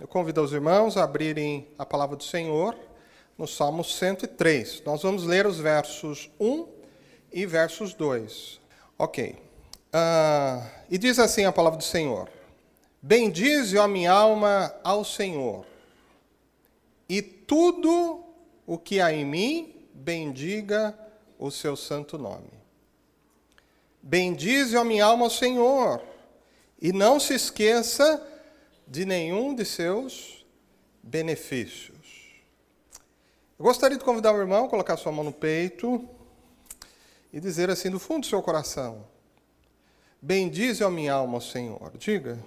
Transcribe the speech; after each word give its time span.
eu 0.00 0.06
convido 0.06 0.40
os 0.42 0.52
irmãos 0.52 0.96
a 0.96 1.02
abrirem 1.02 1.66
a 1.76 1.84
palavra 1.84 2.16
do 2.16 2.22
Senhor 2.22 2.76
no 3.36 3.48
Salmo 3.48 3.82
103. 3.82 4.82
Nós 4.84 5.02
vamos 5.02 5.24
ler 5.24 5.44
os 5.46 5.58
versos 5.58 6.30
1 6.38 6.68
e 7.32 7.44
versos 7.44 7.94
2. 7.94 8.60
Ok. 8.96 9.34
Uh, 9.88 10.64
e 10.88 10.98
diz 10.98 11.18
assim 11.18 11.44
a 11.46 11.52
palavra 11.52 11.78
do 11.78 11.84
Senhor: 11.84 12.28
Bendize, 13.02 13.76
ó 13.76 13.88
minha 13.88 14.12
alma, 14.12 14.72
ao 14.84 15.04
Senhor, 15.04 15.66
e 17.08 17.20
tudo 17.20 18.22
o 18.66 18.78
que 18.78 19.00
há 19.00 19.12
em 19.12 19.24
mim, 19.24 19.74
bendiga 19.92 20.96
o 21.38 21.50
seu 21.50 21.74
santo 21.74 22.16
nome. 22.16 22.52
Bendize, 24.00 24.76
ó 24.76 24.84
minha 24.84 25.06
alma, 25.06 25.24
ao 25.24 25.30
Senhor, 25.30 26.00
e 26.80 26.92
não 26.92 27.18
se 27.18 27.34
esqueça 27.34 28.22
de 28.88 29.04
nenhum 29.04 29.54
de 29.54 29.64
seus 29.64 30.46
benefícios. 31.02 31.98
Eu 33.58 33.64
gostaria 33.64 33.98
de 33.98 34.04
convidar 34.04 34.32
o 34.32 34.38
irmão 34.38 34.64
a 34.64 34.68
colocar 34.68 34.96
sua 34.96 35.12
mão 35.12 35.24
no 35.24 35.32
peito 35.32 36.08
e 37.32 37.40
dizer 37.40 37.68
assim 37.70 37.90
do 37.90 37.98
fundo 37.98 38.22
do 38.22 38.26
seu 38.26 38.42
coração: 38.42 39.04
Bendize 40.20 40.82
a 40.82 40.90
minha 40.90 41.12
alma, 41.12 41.40
Senhor. 41.40 41.92
Diga. 41.98 42.38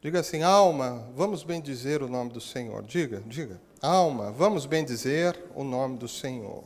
Diga 0.00 0.20
assim, 0.20 0.42
alma, 0.42 1.08
vamos 1.16 1.42
bendizer 1.42 2.02
o 2.02 2.08
nome 2.08 2.30
do 2.30 2.40
Senhor. 2.40 2.82
Diga, 2.84 3.22
diga. 3.26 3.60
Alma, 3.82 4.30
vamos 4.30 4.64
bendizer 4.64 5.36
o 5.54 5.64
nome 5.64 5.98
do 5.98 6.06
Senhor. 6.06 6.62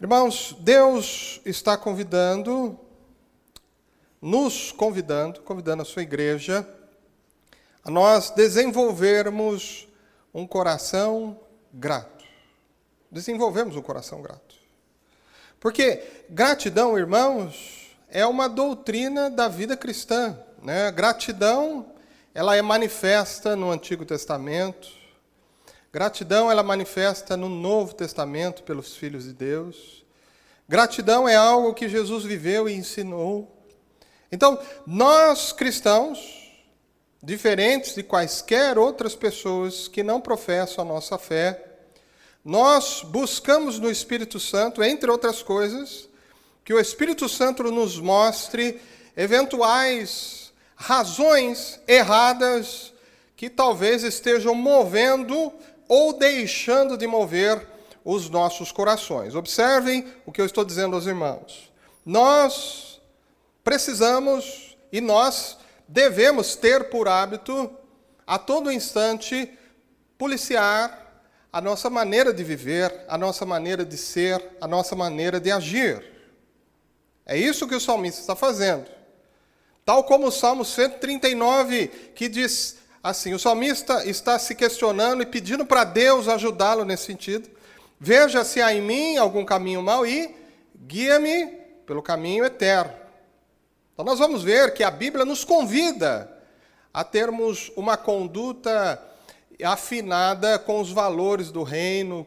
Irmãos, 0.00 0.56
Deus 0.60 1.40
está 1.44 1.76
convidando 1.76 2.78
nos 4.20 4.72
convidando, 4.72 5.40
convidando 5.40 5.82
a 5.82 5.84
sua 5.84 6.02
igreja, 6.02 6.66
a 7.84 7.90
nós 7.90 8.30
desenvolvermos 8.30 9.88
um 10.34 10.46
coração 10.46 11.40
grato. 11.72 12.24
Desenvolvemos 13.10 13.76
um 13.76 13.82
coração 13.82 14.20
grato. 14.20 14.56
Porque 15.60 16.02
gratidão, 16.28 16.98
irmãos, 16.98 17.96
é 18.08 18.26
uma 18.26 18.48
doutrina 18.48 19.30
da 19.30 19.48
vida 19.48 19.76
cristã. 19.76 20.38
Né? 20.62 20.90
Gratidão, 20.92 21.92
ela 22.34 22.56
é 22.56 22.62
manifesta 22.62 23.56
no 23.56 23.70
Antigo 23.70 24.04
Testamento. 24.04 24.88
Gratidão, 25.92 26.50
ela 26.50 26.62
manifesta 26.62 27.36
no 27.36 27.48
Novo 27.48 27.94
Testamento 27.94 28.62
pelos 28.62 28.94
filhos 28.94 29.24
de 29.24 29.32
Deus. 29.32 30.04
Gratidão 30.68 31.28
é 31.28 31.34
algo 31.34 31.74
que 31.74 31.88
Jesus 31.88 32.24
viveu 32.24 32.68
e 32.68 32.74
ensinou. 32.74 33.57
Então, 34.30 34.58
nós 34.86 35.52
cristãos, 35.52 36.18
diferentes 37.22 37.94
de 37.94 38.02
quaisquer 38.02 38.78
outras 38.78 39.14
pessoas 39.14 39.88
que 39.88 40.02
não 40.02 40.20
professam 40.20 40.84
a 40.84 40.88
nossa 40.88 41.18
fé, 41.18 41.64
nós 42.44 43.02
buscamos 43.02 43.78
no 43.78 43.90
Espírito 43.90 44.38
Santo, 44.38 44.82
entre 44.82 45.10
outras 45.10 45.42
coisas, 45.42 46.08
que 46.64 46.72
o 46.72 46.80
Espírito 46.80 47.28
Santo 47.28 47.62
nos 47.64 47.98
mostre 47.98 48.80
eventuais 49.16 50.52
razões 50.76 51.80
erradas 51.88 52.92
que 53.36 53.50
talvez 53.50 54.02
estejam 54.02 54.54
movendo 54.54 55.52
ou 55.88 56.12
deixando 56.12 56.96
de 56.96 57.06
mover 57.06 57.66
os 58.04 58.30
nossos 58.30 58.70
corações. 58.70 59.34
Observem 59.34 60.06
o 60.24 60.32
que 60.32 60.40
eu 60.40 60.46
estou 60.46 60.64
dizendo 60.64 60.94
aos 60.94 61.06
irmãos. 61.06 61.70
Nós 62.06 62.87
precisamos 63.62 64.76
e 64.92 65.00
nós 65.00 65.58
devemos 65.86 66.54
ter 66.56 66.90
por 66.90 67.08
hábito, 67.08 67.70
a 68.26 68.38
todo 68.38 68.70
instante, 68.70 69.50
policiar 70.18 71.08
a 71.52 71.60
nossa 71.60 71.88
maneira 71.88 72.32
de 72.32 72.44
viver, 72.44 73.04
a 73.08 73.16
nossa 73.16 73.46
maneira 73.46 73.84
de 73.84 73.96
ser, 73.96 74.56
a 74.60 74.68
nossa 74.68 74.94
maneira 74.94 75.40
de 75.40 75.50
agir. 75.50 76.04
É 77.24 77.36
isso 77.36 77.66
que 77.66 77.74
o 77.74 77.80
salmista 77.80 78.20
está 78.20 78.36
fazendo. 78.36 78.86
Tal 79.84 80.04
como 80.04 80.26
o 80.26 80.30
Salmo 80.30 80.64
139, 80.64 81.88
que 82.14 82.28
diz 82.28 82.76
assim: 83.02 83.32
o 83.32 83.38
salmista 83.38 84.04
está 84.06 84.38
se 84.38 84.54
questionando 84.54 85.22
e 85.22 85.26
pedindo 85.26 85.64
para 85.64 85.84
Deus 85.84 86.28
ajudá-lo 86.28 86.84
nesse 86.84 87.06
sentido. 87.06 87.48
Veja 87.98 88.44
se 88.44 88.60
há 88.60 88.72
em 88.72 88.82
mim 88.82 89.16
algum 89.16 89.44
caminho 89.44 89.82
mau 89.82 90.06
e 90.06 90.34
guia-me 90.86 91.46
pelo 91.86 92.02
caminho 92.02 92.44
eterno. 92.44 92.92
Então, 93.98 94.06
nós 94.06 94.20
vamos 94.20 94.44
ver 94.44 94.74
que 94.74 94.84
a 94.84 94.92
Bíblia 94.92 95.24
nos 95.24 95.44
convida 95.44 96.32
a 96.94 97.02
termos 97.02 97.72
uma 97.74 97.96
conduta 97.96 99.04
afinada 99.64 100.56
com 100.56 100.80
os 100.80 100.92
valores 100.92 101.50
do 101.50 101.64
reino 101.64 102.24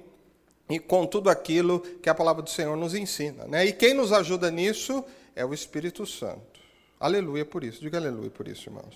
e 0.70 0.80
com 0.80 1.06
tudo 1.06 1.30
aquilo 1.30 1.80
que 1.80 2.10
a 2.10 2.14
palavra 2.14 2.44
do 2.44 2.50
Senhor 2.50 2.76
nos 2.76 2.94
ensina. 2.94 3.46
Né? 3.46 3.68
E 3.68 3.72
quem 3.72 3.94
nos 3.94 4.12
ajuda 4.12 4.52
nisso 4.52 5.02
é 5.34 5.46
o 5.46 5.54
Espírito 5.54 6.06
Santo. 6.06 6.60
Aleluia 7.00 7.46
por 7.46 7.64
isso. 7.64 7.80
Diga 7.80 7.98
aleluia 7.98 8.30
por 8.30 8.50
isso, 8.50 8.68
irmãos. 8.68 8.94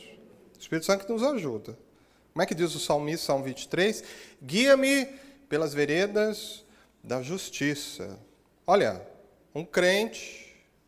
O 0.58 0.60
Espírito 0.60 0.86
Santo 0.86 1.06
que 1.06 1.14
nos 1.14 1.24
ajuda. 1.24 1.78
Como 2.34 2.44
é 2.44 2.46
que 2.46 2.54
diz 2.54 2.76
o 2.76 2.80
salmista, 2.82 3.28
Salmo 3.28 3.46
23? 3.46 4.04
Guia-me 4.44 5.06
pelas 5.48 5.74
veredas 5.74 6.66
da 7.02 7.22
justiça. 7.22 8.20
Olha, 8.68 9.02
um 9.56 9.64
crente 9.64 10.45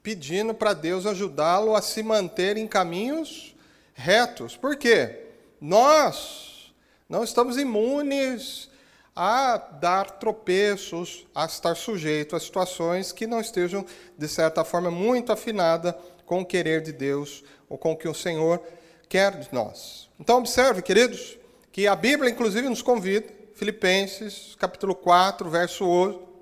pedindo 0.08 0.54
para 0.54 0.72
Deus 0.72 1.06
ajudá-lo 1.06 1.76
a 1.76 1.82
se 1.82 2.02
manter 2.02 2.56
em 2.56 2.66
caminhos 2.66 3.54
retos. 3.94 4.56
Por 4.56 4.78
quê? 4.78 5.24
Nós 5.60 6.74
não 7.10 7.26
estamos 7.26 7.58
imunes 7.58 8.70
a 9.14 9.58
dar 9.58 10.12
tropeços, 10.12 11.28
a 11.36 11.44
estar 11.44 11.76
sujeito 11.76 12.38
a 12.38 12.40
situações 12.40 13.12
que 13.12 13.28
não 13.28 13.42
estejam, 13.42 13.86
de 14.18 14.28
certa 14.30 14.64
forma, 14.64 14.90
muito 14.90 15.34
afinada 15.34 15.92
com 16.26 16.40
o 16.40 16.46
querer 16.46 16.82
de 16.82 16.94
Deus 16.94 17.44
ou 17.68 17.78
com 17.78 17.92
o 17.92 17.98
que 17.98 18.08
o 18.08 18.14
Senhor 18.14 18.62
quer 19.10 19.38
de 19.38 19.50
nós. 19.52 20.08
Então, 20.18 20.38
observe, 20.38 20.82
queridos, 20.82 21.38
que 21.70 21.86
a 21.86 21.98
Bíblia, 21.98 22.32
inclusive, 22.32 22.70
nos 22.70 22.82
convida, 22.82 23.28
Filipenses, 23.56 24.56
capítulo 24.58 24.96
4, 24.96 25.50
verso 25.50 25.86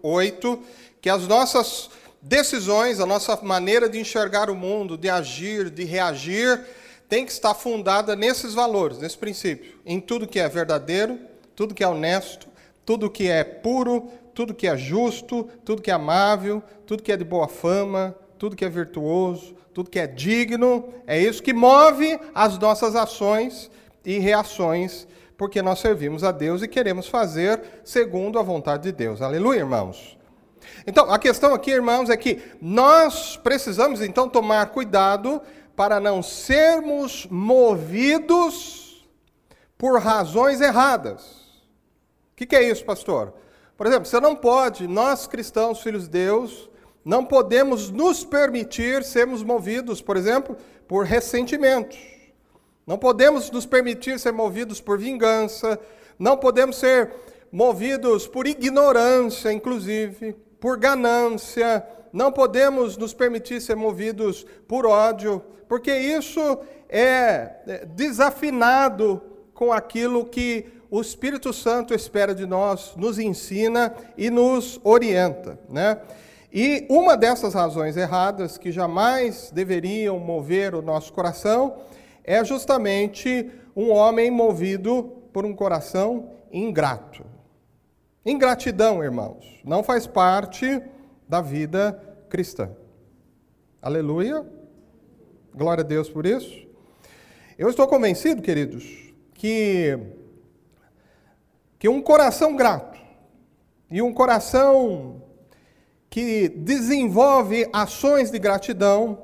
8, 0.04 0.64
que 1.02 1.10
as 1.10 1.28
nossas 1.28 1.90
decisões, 2.26 3.00
a 3.00 3.06
nossa 3.06 3.40
maneira 3.44 3.88
de 3.88 4.00
enxergar 4.00 4.50
o 4.50 4.56
mundo, 4.56 4.98
de 4.98 5.08
agir, 5.08 5.70
de 5.70 5.84
reagir, 5.84 6.60
tem 7.08 7.24
que 7.24 7.32
estar 7.32 7.54
fundada 7.54 8.16
nesses 8.16 8.56
valores, 8.56 8.98
nesse 8.98 9.18
princípio. 9.18 9.76
Em 9.86 10.00
tudo 10.00 10.28
que 10.28 10.40
é 10.40 10.50
verdadeiro, 10.50 11.20
tudo 11.56 11.76
que 11.76 11.84
é 11.84 11.88
honesto, 11.88 12.48
tudo 12.84 13.12
que 13.12 13.30
é 13.30 13.44
puro, 13.44 14.10
tudo 14.34 14.56
que 14.56 14.68
é 14.68 14.76
justo, 14.76 15.48
tudo 15.64 15.84
que 15.84 15.92
é 15.92 15.94
amável, 15.94 16.64
tudo 16.88 17.04
que 17.04 17.12
é 17.12 17.18
de 17.18 17.24
boa 17.24 17.48
fama, 17.48 18.16
tudo 18.40 18.56
que 18.56 18.66
é 18.66 18.70
virtuoso, 18.70 19.56
tudo 19.72 19.90
que 19.90 20.00
é 20.00 20.08
digno. 20.08 20.90
É 21.06 21.20
isso 21.20 21.44
que 21.44 21.54
move 21.54 22.20
as 22.34 22.58
nossas 22.58 22.96
ações 22.96 23.70
e 24.04 24.18
reações, 24.18 25.08
porque 25.38 25.62
nós 25.62 25.78
servimos 25.78 26.24
a 26.24 26.32
Deus 26.32 26.64
e 26.64 26.68
queremos 26.68 27.08
fazer 27.08 27.62
segundo 27.84 28.40
a 28.40 28.44
vontade 28.44 28.84
de 28.84 28.92
Deus. 28.92 29.22
Aleluia, 29.22 29.60
irmãos. 29.60 30.15
Então, 30.86 31.12
a 31.12 31.20
questão 31.20 31.54
aqui, 31.54 31.72
irmãos, 31.72 32.10
é 32.10 32.18
que 32.18 32.42
nós 32.62 33.38
precisamos 33.38 34.02
então 34.02 34.30
tomar 34.30 34.68
cuidado 34.68 35.42
para 35.76 36.00
não 36.00 36.24
sermos 36.24 37.28
movidos 37.30 39.06
por 39.78 40.00
razões 40.00 40.62
erradas. 40.62 41.24
O 42.32 42.36
que, 42.36 42.46
que 42.46 42.56
é 42.56 42.64
isso, 42.64 42.84
pastor? 42.86 43.34
Por 43.78 43.88
exemplo, 43.88 44.06
você 44.06 44.20
não 44.20 44.36
pode, 44.36 44.88
nós 44.88 45.28
cristãos, 45.28 45.82
filhos 45.82 46.04
de 46.04 46.10
Deus, 46.10 46.70
não 47.04 47.26
podemos 47.26 47.90
nos 47.90 48.24
permitir 48.24 49.04
sermos 49.04 49.44
movidos, 49.44 50.02
por 50.02 50.18
exemplo, 50.18 50.58
por 50.88 51.06
ressentimentos. 51.06 51.98
Não 52.86 52.98
podemos 52.98 53.50
nos 53.50 53.66
permitir 53.66 54.20
ser 54.20 54.32
movidos 54.32 54.80
por 54.80 54.98
vingança. 54.98 55.80
Não 56.20 56.38
podemos 56.38 56.78
ser 56.78 57.12
movidos 57.52 58.28
por 58.28 58.48
ignorância, 58.48 59.52
inclusive 59.52 60.36
por 60.66 60.80
ganância, 60.80 61.86
não 62.12 62.32
podemos 62.32 62.98
nos 62.98 63.14
permitir 63.14 63.62
ser 63.62 63.76
movidos 63.76 64.48
por 64.68 64.84
ódio, 64.88 65.40
porque 65.70 65.96
isso 65.96 66.42
é, 66.90 67.52
é 67.68 67.86
desafinado 67.86 69.22
com 69.54 69.72
aquilo 69.72 70.26
que 70.26 70.66
o 70.90 71.00
Espírito 71.00 71.54
Santo 71.54 71.94
espera 71.94 72.34
de 72.34 72.48
nós, 72.48 72.96
nos 72.98 73.20
ensina 73.20 73.94
e 74.18 74.32
nos 74.32 74.82
orienta, 74.84 75.60
né? 75.70 76.00
E 76.52 76.88
uma 76.90 77.16
dessas 77.16 77.54
razões 77.54 77.96
erradas 77.96 78.58
que 78.58 78.72
jamais 78.72 79.52
deveriam 79.54 80.18
mover 80.18 80.74
o 80.74 80.82
nosso 80.82 81.14
coração 81.14 81.78
é 82.24 82.44
justamente 82.44 83.52
um 83.76 83.92
homem 83.92 84.32
movido 84.32 85.14
por 85.32 85.46
um 85.46 85.54
coração 85.54 86.32
ingrato. 86.52 87.24
Ingratidão, 88.26 89.04
irmãos, 89.04 89.46
não 89.64 89.84
faz 89.84 90.08
parte 90.08 90.82
da 91.30 91.42
vida 91.42 92.02
cristã. 92.28 92.72
Aleluia. 93.80 94.44
Glória 95.54 95.84
a 95.84 95.88
Deus 95.88 96.10
por 96.10 96.26
isso. 96.26 96.66
Eu 97.56 97.70
estou 97.70 97.88
convencido, 97.88 98.42
queridos, 98.42 99.14
que, 99.36 100.00
que 101.78 101.88
um 101.88 102.02
coração 102.02 102.56
grato 102.56 103.00
e 103.92 104.02
um 104.02 104.12
coração 104.12 105.22
que 106.10 106.50
desenvolve 106.50 107.70
ações 107.72 108.32
de 108.32 108.40
gratidão, 108.40 109.22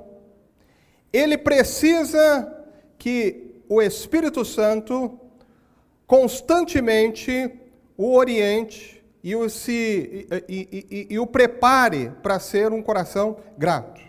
ele 1.12 1.40
precisa 1.40 2.66
que 3.00 3.64
o 3.68 3.82
Espírito 3.82 4.46
Santo 4.46 5.20
constantemente 6.06 7.52
o 8.02 8.16
oriente 8.16 9.00
e 9.24 9.36
o, 9.36 9.48
se, 9.48 10.28
e, 10.50 10.88
e, 10.90 11.08
e 11.12 11.20
o 11.20 11.28
prepare 11.28 12.12
para 12.24 12.40
ser 12.40 12.74
um 12.74 12.82
coração 12.82 13.38
grato. 13.56 14.02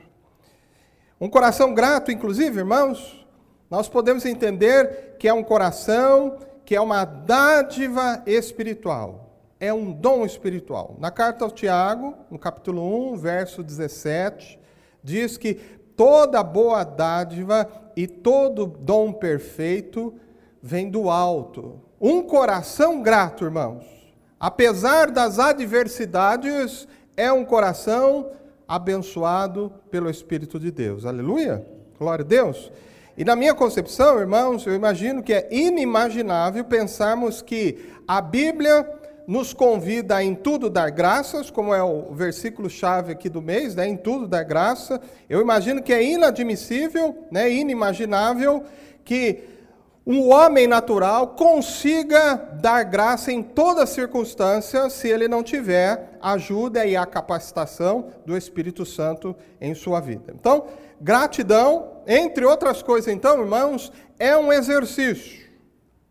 Um 1.21 1.29
coração 1.29 1.75
grato, 1.75 2.11
inclusive, 2.11 2.61
irmãos, 2.61 3.27
nós 3.71 3.91
podemos 3.91 4.25
entender 4.25 5.17
que 5.19 5.29
é 5.29 5.35
um 5.35 5.45
coração 5.45 6.39
que 6.65 6.75
é 6.75 6.81
uma 6.81 7.05
dádiva 7.05 8.23
espiritual, 8.25 9.37
é 9.61 9.75
um 9.75 9.93
dom 9.93 10.25
espiritual. 10.25 10.97
Na 10.99 11.11
carta 11.11 11.45
ao 11.45 11.51
Tiago, 11.51 12.15
no 12.31 12.39
capítulo 12.39 13.13
1, 13.13 13.19
verso 13.19 13.63
17, 13.63 14.59
diz 15.05 15.37
que 15.37 15.53
toda 15.95 16.43
boa 16.43 16.83
dádiva 16.83 17.69
e 17.95 18.07
todo 18.07 18.65
dom 18.67 19.13
perfeito 19.13 20.15
vem 20.63 20.89
do 20.89 21.11
alto. 21.11 21.79
Um 22.05 22.21
coração 22.21 23.01
grato, 23.01 23.45
irmãos, 23.45 23.85
apesar 24.41 25.09
das 25.09 25.39
adversidades, 25.39 26.89
é 27.17 27.33
um 27.33 27.45
coração 27.45 28.33
abençoado 28.67 29.73
pelo 29.89 30.11
Espírito 30.11 30.59
de 30.59 30.73
Deus. 30.73 31.07
Aleluia! 31.07 31.65
Glória 31.97 32.25
a 32.25 32.27
Deus. 32.27 32.73
E 33.17 33.25
na 33.25 33.37
minha 33.37 33.55
concepção, 33.55 34.19
irmãos, 34.19 34.67
eu 34.67 34.75
imagino 34.75 35.23
que 35.23 35.33
é 35.33 35.47
inimaginável 35.53 36.65
pensarmos 36.65 37.41
que 37.41 37.93
a 38.09 38.21
Bíblia 38.21 38.85
nos 39.25 39.55
convida 39.55 40.17
a 40.17 40.25
em 40.25 40.35
tudo 40.35 40.69
dar 40.69 40.91
graças, 40.91 41.53
como 41.53 41.73
é 41.73 41.85
o 41.85 42.13
versículo 42.13 42.69
chave 42.69 43.13
aqui 43.13 43.29
do 43.29 43.41
mês, 43.41 43.77
né, 43.77 43.87
em 43.87 43.97
tudo 43.97 44.27
dar 44.27 44.43
graça. 44.43 45.01
Eu 45.31 45.41
imagino 45.41 45.81
que 45.81 45.93
é 45.93 46.03
inadmissível, 46.03 47.17
né, 47.31 47.49
inimaginável 47.49 48.65
que 49.05 49.53
um 50.07 50.31
homem 50.31 50.67
natural 50.67 51.29
consiga 51.29 52.35
dar 52.61 52.83
graça 52.83 53.31
em 53.31 53.43
toda 53.43 53.87
circunstância 53.87 54.91
se 54.91 55.09
ele 55.09 55.29
não 55.29 55.43
tiver 55.43 56.19
a 56.21 56.33
ajuda 56.33 56.85
e 56.85 56.97
a 56.97 57.07
capacitação 57.07 58.09
do 58.27 58.37
Espírito 58.37 58.85
Santo 58.85 59.35
em 59.61 59.75
sua 59.75 60.01
vida. 60.01 60.35
Então, 60.35 60.67
gratidão, 61.01 62.03
entre 62.07 62.45
outras 62.45 62.83
coisas, 62.83 63.13
então, 63.13 63.41
irmãos, 63.41 63.93
é 64.19 64.37
um 64.37 64.53
exercício 64.53 65.49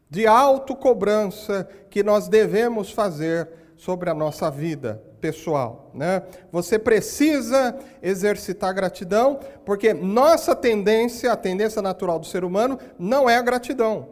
de 0.09 0.25
autocobrança 0.25 1.67
que 1.89 2.01
nós 2.01 2.29
devemos 2.29 2.91
fazer 2.91 3.49
sobre 3.75 4.09
a 4.09 4.13
nossa 4.13 4.49
vida 4.49 5.01
pessoal. 5.21 5.91
Né? 5.93 6.23
Você 6.51 6.79
precisa 6.79 7.77
exercitar 8.01 8.73
gratidão, 8.73 9.39
porque 9.63 9.93
nossa 9.93 10.55
tendência, 10.55 11.31
a 11.31 11.37
tendência 11.37 11.81
natural 11.81 12.19
do 12.19 12.25
ser 12.25 12.43
humano, 12.43 12.79
não 12.97 13.29
é 13.29 13.37
a 13.37 13.41
gratidão. 13.41 14.09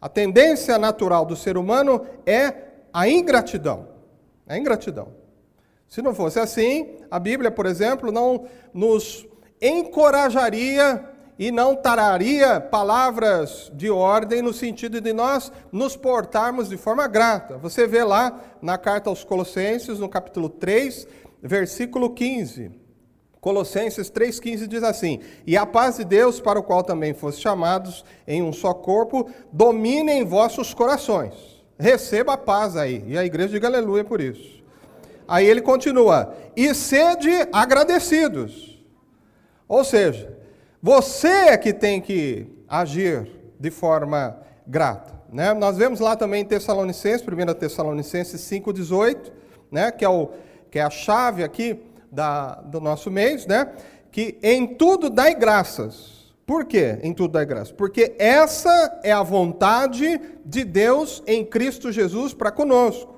A 0.00 0.08
tendência 0.08 0.76
natural 0.78 1.24
do 1.24 1.36
ser 1.36 1.56
humano 1.56 2.04
é 2.26 2.52
a 2.92 3.08
ingratidão. 3.08 3.88
É 4.46 4.54
a 4.54 4.58
ingratidão. 4.58 5.08
Se 5.88 6.02
não 6.02 6.14
fosse 6.14 6.38
assim, 6.38 6.98
a 7.10 7.18
Bíblia, 7.18 7.50
por 7.50 7.64
exemplo, 7.64 8.10
não 8.10 8.46
nos 8.74 9.26
encorajaria 9.60 11.15
e 11.38 11.50
não 11.50 11.76
tararia 11.76 12.60
palavras 12.60 13.70
de 13.74 13.90
ordem 13.90 14.40
no 14.40 14.52
sentido 14.52 15.00
de 15.00 15.12
nós 15.12 15.52
nos 15.70 15.96
portarmos 15.96 16.68
de 16.68 16.76
forma 16.76 17.06
grata. 17.06 17.58
Você 17.58 17.86
vê 17.86 18.02
lá 18.02 18.40
na 18.62 18.78
carta 18.78 19.10
aos 19.10 19.22
Colossenses, 19.22 19.98
no 19.98 20.08
capítulo 20.08 20.48
3, 20.48 21.06
versículo 21.42 22.10
15. 22.10 22.70
Colossenses 23.40 24.10
3,15 24.10 24.66
diz 24.66 24.82
assim: 24.82 25.20
E 25.46 25.56
a 25.56 25.64
paz 25.64 25.98
de 25.98 26.04
Deus, 26.04 26.40
para 26.40 26.58
o 26.58 26.62
qual 26.62 26.82
também 26.82 27.14
foste 27.14 27.42
chamados 27.42 28.04
em 28.26 28.42
um 28.42 28.52
só 28.52 28.74
corpo, 28.74 29.30
domine 29.52 30.10
em 30.10 30.24
vossos 30.24 30.74
corações. 30.74 31.32
Receba 31.78 32.32
a 32.32 32.38
paz 32.38 32.76
aí. 32.76 33.04
E 33.06 33.16
a 33.16 33.24
igreja 33.24 33.50
diga 33.50 33.68
aleluia 33.68 34.02
por 34.02 34.20
isso. 34.20 34.64
Aí 35.28 35.46
ele 35.46 35.60
continua: 35.60 36.34
E 36.56 36.74
sede 36.74 37.30
agradecidos. 37.52 38.82
Ou 39.68 39.84
seja, 39.84 40.35
você 40.86 41.26
é 41.26 41.56
que 41.56 41.72
tem 41.72 42.00
que 42.00 42.46
agir 42.68 43.28
de 43.58 43.72
forma 43.72 44.38
grata. 44.64 45.20
Né? 45.32 45.52
Nós 45.52 45.76
vemos 45.76 45.98
lá 45.98 46.14
também 46.14 46.42
em 46.42 46.44
Tessalonicenses, 46.44 47.26
1 47.26 47.54
Tessalonicenses 47.54 48.40
5,18, 48.40 49.32
né? 49.68 49.90
que, 49.90 50.04
é 50.04 50.08
o, 50.08 50.28
que 50.70 50.78
é 50.78 50.82
a 50.82 50.88
chave 50.88 51.42
aqui 51.42 51.82
da, 52.08 52.60
do 52.60 52.80
nosso 52.80 53.10
mês, 53.10 53.48
né? 53.48 53.72
que 54.12 54.38
em 54.40 54.64
tudo 54.64 55.10
dai 55.10 55.34
graças. 55.34 56.32
Por 56.46 56.64
quê? 56.64 57.00
Em 57.02 57.12
tudo 57.12 57.32
dai 57.32 57.46
graças. 57.46 57.72
Porque 57.72 58.14
essa 58.16 59.00
é 59.02 59.10
a 59.10 59.24
vontade 59.24 60.20
de 60.44 60.62
Deus 60.62 61.20
em 61.26 61.44
Cristo 61.44 61.90
Jesus 61.90 62.32
para 62.32 62.52
conosco. 62.52 63.12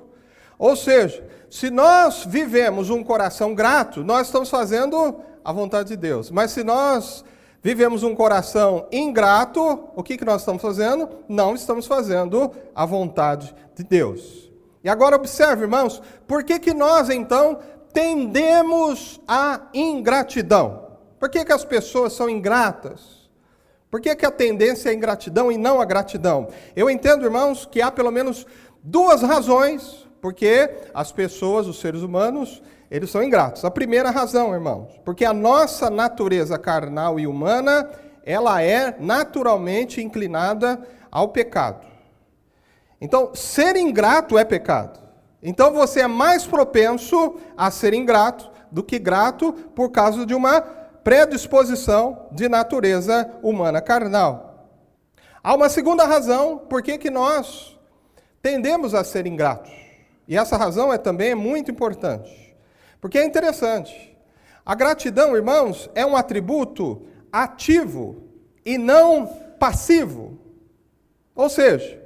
Ou 0.57 0.75
seja, 0.75 1.23
se 1.51 1.69
nós 1.69 2.25
vivemos 2.25 2.89
um 2.89 3.03
coração 3.03 3.53
grato, 3.53 4.03
nós 4.03 4.25
estamos 4.25 4.49
fazendo 4.49 5.21
a 5.45 5.51
vontade 5.51 5.89
de 5.89 5.97
Deus. 5.97 6.31
Mas 6.31 6.49
se 6.49 6.63
nós 6.63 7.23
vivemos 7.61 8.03
um 8.03 8.15
coração 8.15 8.87
ingrato, 8.91 9.89
o 9.95 10.03
que, 10.03 10.17
que 10.17 10.25
nós 10.25 10.41
estamos 10.41 10.61
fazendo? 10.61 11.09
Não 11.27 11.55
estamos 11.55 11.85
fazendo 11.85 12.51
a 12.73 12.85
vontade 12.85 13.53
de 13.75 13.83
Deus. 13.83 14.49
E 14.83 14.89
agora 14.89 15.15
observe, 15.15 15.63
irmãos, 15.63 16.01
por 16.27 16.43
que, 16.43 16.59
que 16.59 16.73
nós 16.73 17.09
então 17.09 17.59
tendemos 17.93 19.19
à 19.27 19.61
ingratidão? 19.73 20.87
Por 21.19 21.29
que, 21.29 21.43
que 21.43 21.51
as 21.51 21.65
pessoas 21.65 22.13
são 22.13 22.29
ingratas? 22.29 23.29
Por 23.91 23.99
que, 23.99 24.15
que 24.15 24.25
a 24.25 24.31
tendência 24.31 24.89
é 24.89 24.91
a 24.91 24.95
ingratidão 24.95 25.51
e 25.51 25.57
não 25.57 25.81
a 25.81 25.85
gratidão? 25.85 26.47
Eu 26.75 26.89
entendo, 26.89 27.25
irmãos, 27.25 27.65
que 27.65 27.81
há 27.81 27.91
pelo 27.91 28.11
menos 28.11 28.45
duas 28.83 29.21
razões 29.21 30.07
porque 30.21 30.69
as 30.93 31.11
pessoas, 31.11 31.67
os 31.67 31.79
seres 31.79 32.01
humanos, 32.01 32.61
eles 32.89 33.09
são 33.09 33.23
ingratos. 33.23 33.63
A 33.63 33.71
primeira 33.71 34.09
razão, 34.09 34.53
irmãos, 34.53 34.99
porque 35.05 35.23
a 35.23 35.33
nossa 35.33 35.89
natureza 35.89 36.57
carnal 36.57 37.19
e 37.19 37.27
humana, 37.27 37.89
ela 38.23 38.61
é 38.61 38.95
naturalmente 38.99 40.01
inclinada 40.01 40.81
ao 41.11 41.29
pecado. 41.29 41.87
Então, 42.99 43.33
ser 43.33 43.75
ingrato 43.75 44.37
é 44.37 44.43
pecado. 44.43 44.99
Então, 45.41 45.71
você 45.71 46.01
é 46.01 46.07
mais 46.07 46.45
propenso 46.45 47.39
a 47.55 47.71
ser 47.71 47.93
ingrato 47.93 48.51
do 48.71 48.83
que 48.83 48.99
grato 48.99 49.53
por 49.53 49.89
causa 49.89 50.25
de 50.25 50.33
uma 50.33 50.61
predisposição 50.61 52.27
de 52.31 52.49
natureza 52.49 53.29
humana 53.41 53.81
carnal. 53.81 54.67
Há 55.41 55.55
uma 55.55 55.69
segunda 55.69 56.05
razão 56.05 56.57
por 56.57 56.81
que, 56.81 56.97
que 56.97 57.09
nós 57.09 57.79
tendemos 58.41 58.93
a 58.93 59.03
ser 59.03 59.25
ingratos. 59.25 59.71
E 60.27 60.37
essa 60.37 60.57
razão 60.57 60.91
é 60.91 60.97
também 60.97 61.33
muito 61.33 61.71
importante. 61.71 62.48
Porque 63.01 63.17
é 63.17 63.25
interessante. 63.25 64.17
A 64.65 64.75
gratidão, 64.75 65.35
irmãos, 65.35 65.89
é 65.95 66.05
um 66.05 66.15
atributo 66.15 67.07
ativo 67.31 68.23
e 68.65 68.77
não 68.77 69.25
passivo. 69.59 70.37
Ou 71.33 71.49
seja, 71.49 71.99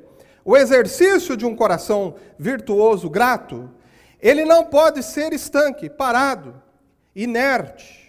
o 0.45 0.55
exercício 0.55 1.35
de 1.35 1.45
um 1.45 1.55
coração 1.55 2.15
virtuoso, 2.37 3.09
grato, 3.09 3.69
ele 4.21 4.45
não 4.45 4.65
pode 4.65 5.03
ser 5.03 5.33
estanque, 5.33 5.89
parado, 5.89 6.61
inerte. 7.15 8.03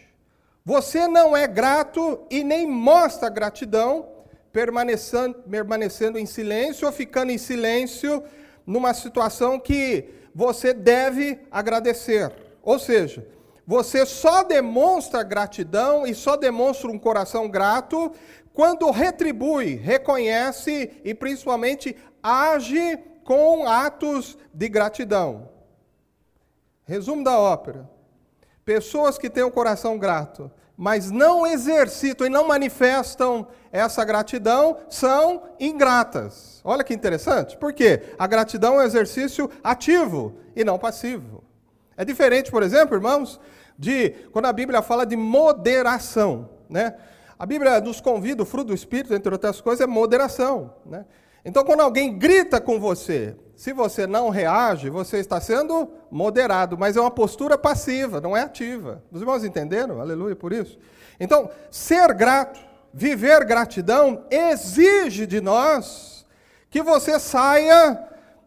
Você 0.65 1.07
não 1.09 1.37
é 1.37 1.47
grato 1.47 2.27
e 2.31 2.45
nem 2.45 2.67
mostra 2.67 3.29
gratidão 3.29 4.09
permanecendo, 4.53 5.35
permanecendo 5.51 6.19
em 6.19 6.27
silêncio 6.27 6.87
ou 6.87 6.93
ficando 6.93 7.33
em 7.33 7.39
silêncio 7.39 8.23
numa 8.67 8.95
situação 8.95 9.59
que 9.59 10.09
você 10.35 10.73
deve 10.73 11.41
agradecer. 11.51 12.44
Ou 12.65 12.79
seja, 12.79 13.27
você 13.67 14.05
só 14.05 14.43
demonstra 14.43 15.23
gratidão 15.23 16.07
e 16.07 16.15
só 16.15 16.37
demonstra 16.37 16.91
um 16.91 16.99
coração 16.99 17.49
grato 17.49 18.13
quando 18.53 18.91
retribui, 18.91 19.75
reconhece 19.75 21.01
e 21.05 21.15
principalmente 21.15 21.97
age 22.23 22.99
com 23.25 23.67
atos 23.67 24.39
de 24.53 24.69
gratidão. 24.69 25.49
Resumo 26.85 27.25
da 27.25 27.39
ópera: 27.39 27.89
pessoas 28.65 29.19
que 29.19 29.31
têm 29.31 29.43
o 29.43 29.51
coração 29.51 29.99
grato, 29.99 30.51
mas 30.77 31.11
não 31.11 31.47
exercitam 31.47 32.27
e 32.27 32.31
não 32.31 32.47
manifestam 32.47 33.47
essa 33.73 34.05
gratidão, 34.05 34.79
são 34.89 35.43
ingratas. 35.59 36.61
Olha 36.63 36.85
que 36.85 36.95
interessante, 36.95 37.57
por 37.57 37.73
quê? 37.73 38.15
A 38.19 38.27
gratidão 38.27 38.75
é 38.75 38.85
um 38.85 38.87
exercício 38.87 39.51
ativo 39.63 40.39
e 40.55 40.63
não 40.63 40.79
passivo. 40.79 41.43
É 41.97 42.05
diferente, 42.05 42.51
por 42.51 42.63
exemplo, 42.63 42.97
irmãos, 42.97 43.41
de 43.79 44.11
quando 44.33 44.47
a 44.47 44.53
Bíblia 44.53 44.83
fala 44.83 45.05
de 45.05 45.17
moderação. 45.17 46.49
Né? 46.69 46.95
A 47.39 47.47
Bíblia 47.47 47.81
nos 47.81 48.01
convida, 48.01 48.43
o 48.43 48.47
fruto 48.47 48.69
do 48.69 48.75
Espírito, 48.75 49.15
entre 49.15 49.33
outras 49.33 49.61
coisas, 49.61 49.81
é 49.81 49.87
moderação. 49.87 50.75
Né? 50.87 51.05
Então, 51.45 51.65
quando 51.65 51.81
alguém 51.81 52.19
grita 52.19 52.61
com 52.61 52.81
você, 52.81 53.37
se 53.55 53.73
você 53.73 54.07
não 54.07 54.31
reage, 54.31 54.89
você 54.89 55.19
está 55.19 55.41
sendo 55.41 55.91
moderado, 56.11 56.79
mas 56.79 56.97
é 56.97 57.01
uma 57.01 57.11
postura 57.11 57.59
passiva, 57.59 58.21
não 58.21 58.37
é 58.37 58.43
ativa. 58.43 59.03
Os 59.13 59.21
irmãos 59.21 59.45
entenderam? 59.45 60.01
Aleluia 60.01 60.35
por 60.35 60.53
isso. 60.53 60.79
Então, 61.21 61.51
ser 61.71 62.13
grato, 62.15 62.59
viver 62.93 63.45
gratidão, 63.45 64.25
exige 64.31 65.27
de 65.27 65.41
nós 65.41 66.27
que 66.71 66.83
você 66.83 67.21
saia 67.21 68.03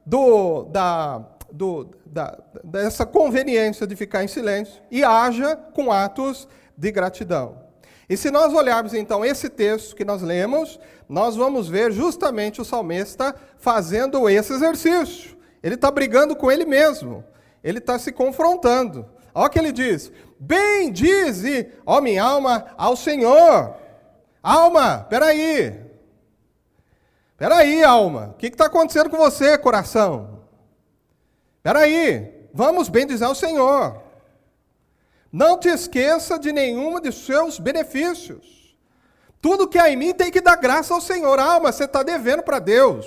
do, 0.05 0.63
da, 0.63 1.23
do, 1.51 1.89
da, 2.05 2.37
dessa 2.63 3.05
conveniência 3.05 3.87
de 3.87 3.95
ficar 3.95 4.23
em 4.23 4.27
silêncio 4.27 4.81
e 4.91 5.03
haja 5.03 5.55
com 5.55 5.91
atos 5.91 6.47
de 6.77 6.91
gratidão. 6.91 7.67
E 8.09 8.15
se 8.15 8.31
nós 8.31 8.53
olharmos 8.53 8.93
então 8.93 9.25
esse 9.25 9.49
texto 9.49 9.95
que 9.95 10.05
nós 10.05 10.21
lemos, 10.21 10.79
nós 11.09 11.35
vamos 11.35 11.67
ver 11.67 11.91
justamente 11.91 12.61
o 12.61 12.65
salmista 12.65 13.35
fazendo 13.57 14.29
esse 14.29 14.53
exercício. 14.53 15.37
Ele 15.61 15.75
está 15.75 15.91
brigando 15.91 16.35
com 16.35 16.51
ele 16.51 16.65
mesmo, 16.65 17.23
ele 17.63 17.79
está 17.79 17.99
se 17.99 18.11
confrontando. 18.11 19.05
Olha 19.33 19.47
o 19.47 19.49
que 19.49 19.59
ele 19.59 19.71
diz: 19.71 20.11
Bendize, 20.39 21.69
ó 21.85 21.99
minha 21.99 22.23
alma, 22.23 22.65
ao 22.77 22.95
Senhor. 22.95 23.75
Alma, 24.41 25.05
peraí. 25.09 25.87
Peraí, 27.37 27.83
alma. 27.83 28.31
O 28.33 28.37
que 28.37 28.47
está 28.47 28.65
acontecendo 28.67 29.09
com 29.09 29.17
você, 29.17 29.57
coração? 29.57 30.36
Peraí. 31.67 32.47
Vamos 32.53 32.87
bendizer 32.87 33.27
ao 33.27 33.35
Senhor. 33.35 34.01
Não 35.29 35.59
te 35.59 35.67
esqueça 35.67 36.39
de 36.39 36.53
nenhuma 36.53 37.01
de 37.01 37.11
seus 37.11 37.59
benefícios. 37.59 38.73
Tudo 39.41 39.67
que 39.67 39.77
há 39.77 39.89
em 39.89 39.97
mim 39.97 40.13
tem 40.13 40.31
que 40.31 40.39
dar 40.39 40.55
graça 40.55 40.93
ao 40.93 41.01
Senhor. 41.01 41.37
Alma, 41.37 41.69
você 41.69 41.83
está 41.83 42.03
devendo 42.03 42.41
para 42.41 42.59
Deus. 42.59 43.05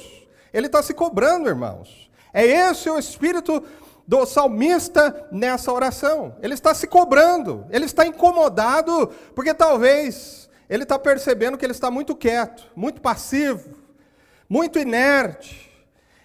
Ele 0.53 0.67
está 0.67 0.83
se 0.83 0.93
cobrando, 0.93 1.49
irmãos. 1.49 2.11
É 2.35 2.45
esse 2.45 2.91
o 2.91 2.99
espírito 2.99 3.65
do 4.07 4.27
salmista 4.27 5.27
nessa 5.33 5.73
oração. 5.73 6.37
Ele 6.43 6.53
está 6.53 6.75
se 6.75 6.87
cobrando, 6.87 7.65
ele 7.71 7.87
está 7.87 8.07
incomodado, 8.07 9.11
porque 9.35 9.55
talvez 9.55 10.51
ele 10.69 10.83
está 10.83 10.99
percebendo 10.99 11.57
que 11.57 11.65
ele 11.65 11.73
está 11.73 11.91
muito 11.91 12.15
quieto, 12.15 12.71
muito 12.77 13.01
passivo, 13.01 13.75
muito 14.47 14.79
inerte. 14.79 15.70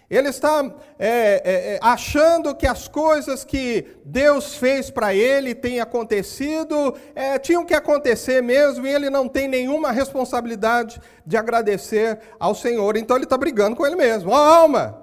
Ele 0.08 0.28
está 0.28 0.64
é, 0.98 1.08
é, 1.08 1.74
é, 1.74 1.78
achando 1.82 2.54
que 2.54 2.66
as 2.66 2.86
coisas 2.86 3.44
que 3.44 3.84
Deus 4.04 4.54
fez 4.54 4.88
para 4.88 5.12
ele 5.12 5.52
têm 5.52 5.80
acontecido, 5.80 6.94
é, 7.14 7.38
tinham 7.38 7.64
que 7.64 7.74
acontecer 7.74 8.40
mesmo, 8.40 8.86
e 8.86 8.94
ele 8.94 9.10
não 9.10 9.26
tem 9.26 9.48
nenhuma 9.48 9.90
responsabilidade 9.90 11.00
de 11.26 11.36
agradecer 11.36 12.20
ao 12.38 12.54
Senhor. 12.54 12.96
Então 12.96 13.16
ele 13.16 13.24
está 13.24 13.36
brigando 13.36 13.74
com 13.74 13.84
ele 13.84 13.96
mesmo. 13.96 14.30
Ó 14.30 14.34
oh, 14.34 14.36
alma, 14.36 15.02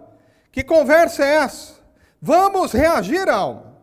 que 0.52 0.64
conversa 0.64 1.26
é 1.26 1.36
essa? 1.36 1.74
Vamos 2.22 2.72
reagir, 2.72 3.28
alma. 3.30 3.74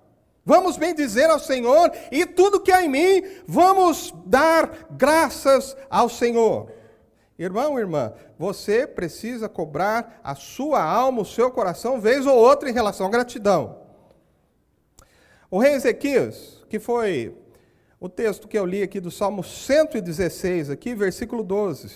Vamos 0.44 0.78
bendizer 0.78 1.28
ao 1.28 1.38
Senhor 1.38 1.92
e 2.10 2.24
tudo 2.24 2.60
que 2.60 2.72
há 2.72 2.82
em 2.82 2.88
mim, 2.88 3.22
vamos 3.46 4.14
dar 4.24 4.86
graças 4.90 5.76
ao 5.90 6.08
Senhor. 6.08 6.79
Irmão, 7.40 7.78
irmã, 7.78 8.12
você 8.38 8.86
precisa 8.86 9.48
cobrar 9.48 10.20
a 10.22 10.34
sua 10.34 10.84
alma, 10.84 11.22
o 11.22 11.24
seu 11.24 11.50
coração, 11.50 11.98
vez 11.98 12.26
ou 12.26 12.36
outra 12.36 12.68
em 12.68 12.72
relação 12.74 13.06
à 13.06 13.10
gratidão. 13.10 13.78
O 15.50 15.58
rei 15.58 15.72
Ezequias, 15.72 16.62
que 16.68 16.78
foi 16.78 17.34
o 17.98 18.10
texto 18.10 18.46
que 18.46 18.58
eu 18.58 18.66
li 18.66 18.82
aqui 18.82 19.00
do 19.00 19.10
Salmo 19.10 19.42
116, 19.42 20.68
aqui, 20.68 20.94
versículo 20.94 21.42
12, 21.42 21.90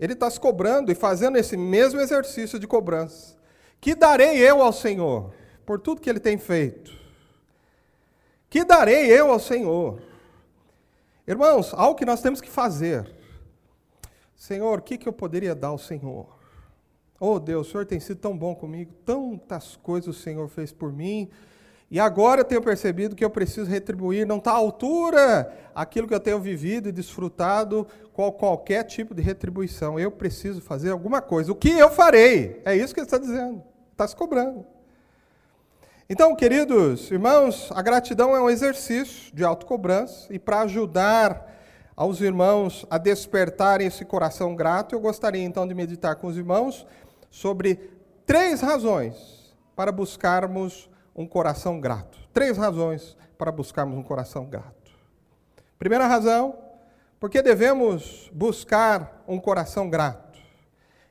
ele 0.00 0.14
está 0.14 0.28
se 0.28 0.40
cobrando 0.40 0.90
e 0.90 0.96
fazendo 0.96 1.38
esse 1.38 1.56
mesmo 1.56 2.00
exercício 2.00 2.58
de 2.58 2.66
cobrança. 2.66 3.36
Que 3.80 3.94
darei 3.94 4.36
eu 4.38 4.60
ao 4.60 4.72
Senhor 4.72 5.32
por 5.64 5.78
tudo 5.78 6.00
que 6.00 6.10
ele 6.10 6.18
tem 6.18 6.36
feito? 6.38 6.90
Que 8.50 8.64
darei 8.64 9.06
eu 9.06 9.30
ao 9.30 9.38
Senhor? 9.38 10.02
Irmãos, 11.24 11.72
algo 11.72 11.94
que 11.94 12.04
nós 12.04 12.20
temos 12.20 12.40
que 12.40 12.50
fazer 12.50 13.16
Senhor, 14.38 14.78
o 14.78 14.82
que, 14.82 14.96
que 14.96 15.08
eu 15.08 15.12
poderia 15.12 15.52
dar 15.52 15.68
ao 15.68 15.78
Senhor? 15.78 16.38
Oh 17.18 17.40
Deus, 17.40 17.66
o 17.66 17.70
Senhor 17.72 17.84
tem 17.84 17.98
sido 17.98 18.20
tão 18.20 18.38
bom 18.38 18.54
comigo, 18.54 18.92
tantas 19.04 19.74
coisas 19.74 20.16
o 20.16 20.18
Senhor 20.18 20.48
fez 20.48 20.72
por 20.72 20.92
mim, 20.92 21.28
e 21.90 21.98
agora 21.98 22.42
eu 22.42 22.44
tenho 22.44 22.62
percebido 22.62 23.16
que 23.16 23.24
eu 23.24 23.30
preciso 23.30 23.68
retribuir, 23.68 24.24
não 24.24 24.36
está 24.36 24.52
à 24.52 24.54
altura 24.54 25.52
aquilo 25.74 26.06
que 26.06 26.14
eu 26.14 26.20
tenho 26.20 26.38
vivido 26.38 26.88
e 26.88 26.92
desfrutado 26.92 27.84
com 28.12 28.30
qualquer 28.30 28.84
tipo 28.84 29.14
de 29.14 29.22
retribuição. 29.22 29.98
Eu 29.98 30.10
preciso 30.10 30.60
fazer 30.60 30.90
alguma 30.90 31.22
coisa. 31.22 31.50
O 31.50 31.54
que 31.56 31.70
eu 31.70 31.90
farei? 31.90 32.60
É 32.64 32.76
isso 32.76 32.92
que 32.92 33.00
ele 33.00 33.06
está 33.06 33.16
dizendo. 33.16 33.62
Está 33.90 34.06
se 34.06 34.14
cobrando. 34.14 34.66
Então, 36.10 36.36
queridos 36.36 37.10
irmãos, 37.10 37.70
a 37.74 37.80
gratidão 37.80 38.36
é 38.36 38.40
um 38.40 38.50
exercício 38.50 39.34
de 39.34 39.42
autocobrança 39.42 40.32
e 40.32 40.38
para 40.38 40.60
ajudar 40.60 41.57
aos 41.98 42.20
irmãos 42.20 42.86
a 42.88 42.96
despertarem 42.96 43.84
esse 43.84 44.04
coração 44.04 44.54
grato, 44.54 44.94
eu 44.94 45.00
gostaria 45.00 45.42
então 45.42 45.66
de 45.66 45.74
meditar 45.74 46.14
com 46.14 46.28
os 46.28 46.36
irmãos 46.36 46.86
sobre 47.28 47.90
três 48.24 48.60
razões 48.60 49.52
para 49.74 49.90
buscarmos 49.90 50.88
um 51.12 51.26
coração 51.26 51.80
grato. 51.80 52.16
Três 52.32 52.56
razões 52.56 53.16
para 53.36 53.50
buscarmos 53.50 53.98
um 53.98 54.02
coração 54.04 54.44
grato. 54.46 54.92
Primeira 55.76 56.06
razão, 56.06 56.56
porque 57.18 57.42
devemos 57.42 58.30
buscar 58.32 59.24
um 59.26 59.40
coração 59.40 59.90
grato. 59.90 60.38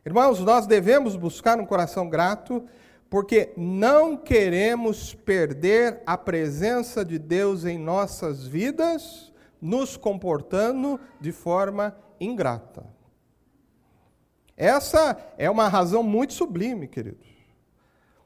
Irmãos, 0.05 0.39
nós 0.39 0.65
devemos 0.65 1.17
buscar 1.17 1.59
um 1.59 1.65
coração 1.65 2.07
grato 2.07 2.63
porque 3.09 3.51
não 3.57 4.15
queremos 4.15 5.13
perder 5.13 6.01
a 6.05 6.17
presença 6.17 7.03
de 7.03 7.19
Deus 7.19 7.65
em 7.65 7.77
nossas 7.77 8.47
vidas 8.47 9.26
nos 9.61 9.97
comportando 9.97 10.99
de 11.19 11.31
forma 11.31 11.95
ingrata. 12.19 12.85
Essa 14.55 15.17
é 15.37 15.49
uma 15.49 15.67
razão 15.67 16.01
muito 16.01 16.33
sublime, 16.33 16.87
queridos. 16.87 17.27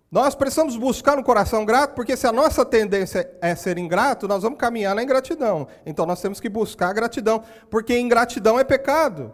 Nós 0.09 0.35
precisamos 0.35 0.75
buscar 0.75 1.17
um 1.17 1.23
coração 1.23 1.63
grato, 1.63 1.93
porque 1.93 2.17
se 2.17 2.27
a 2.27 2.33
nossa 2.33 2.65
tendência 2.65 3.29
é 3.41 3.55
ser 3.55 3.77
ingrato, 3.77 4.27
nós 4.27 4.43
vamos 4.43 4.59
caminhar 4.59 4.93
na 4.93 5.03
ingratidão. 5.03 5.67
Então 5.85 6.05
nós 6.05 6.21
temos 6.21 6.39
que 6.39 6.49
buscar 6.49 6.89
a 6.89 6.93
gratidão, 6.93 7.43
porque 7.69 7.97
ingratidão 7.97 8.59
é 8.59 8.63
pecado. 8.63 9.33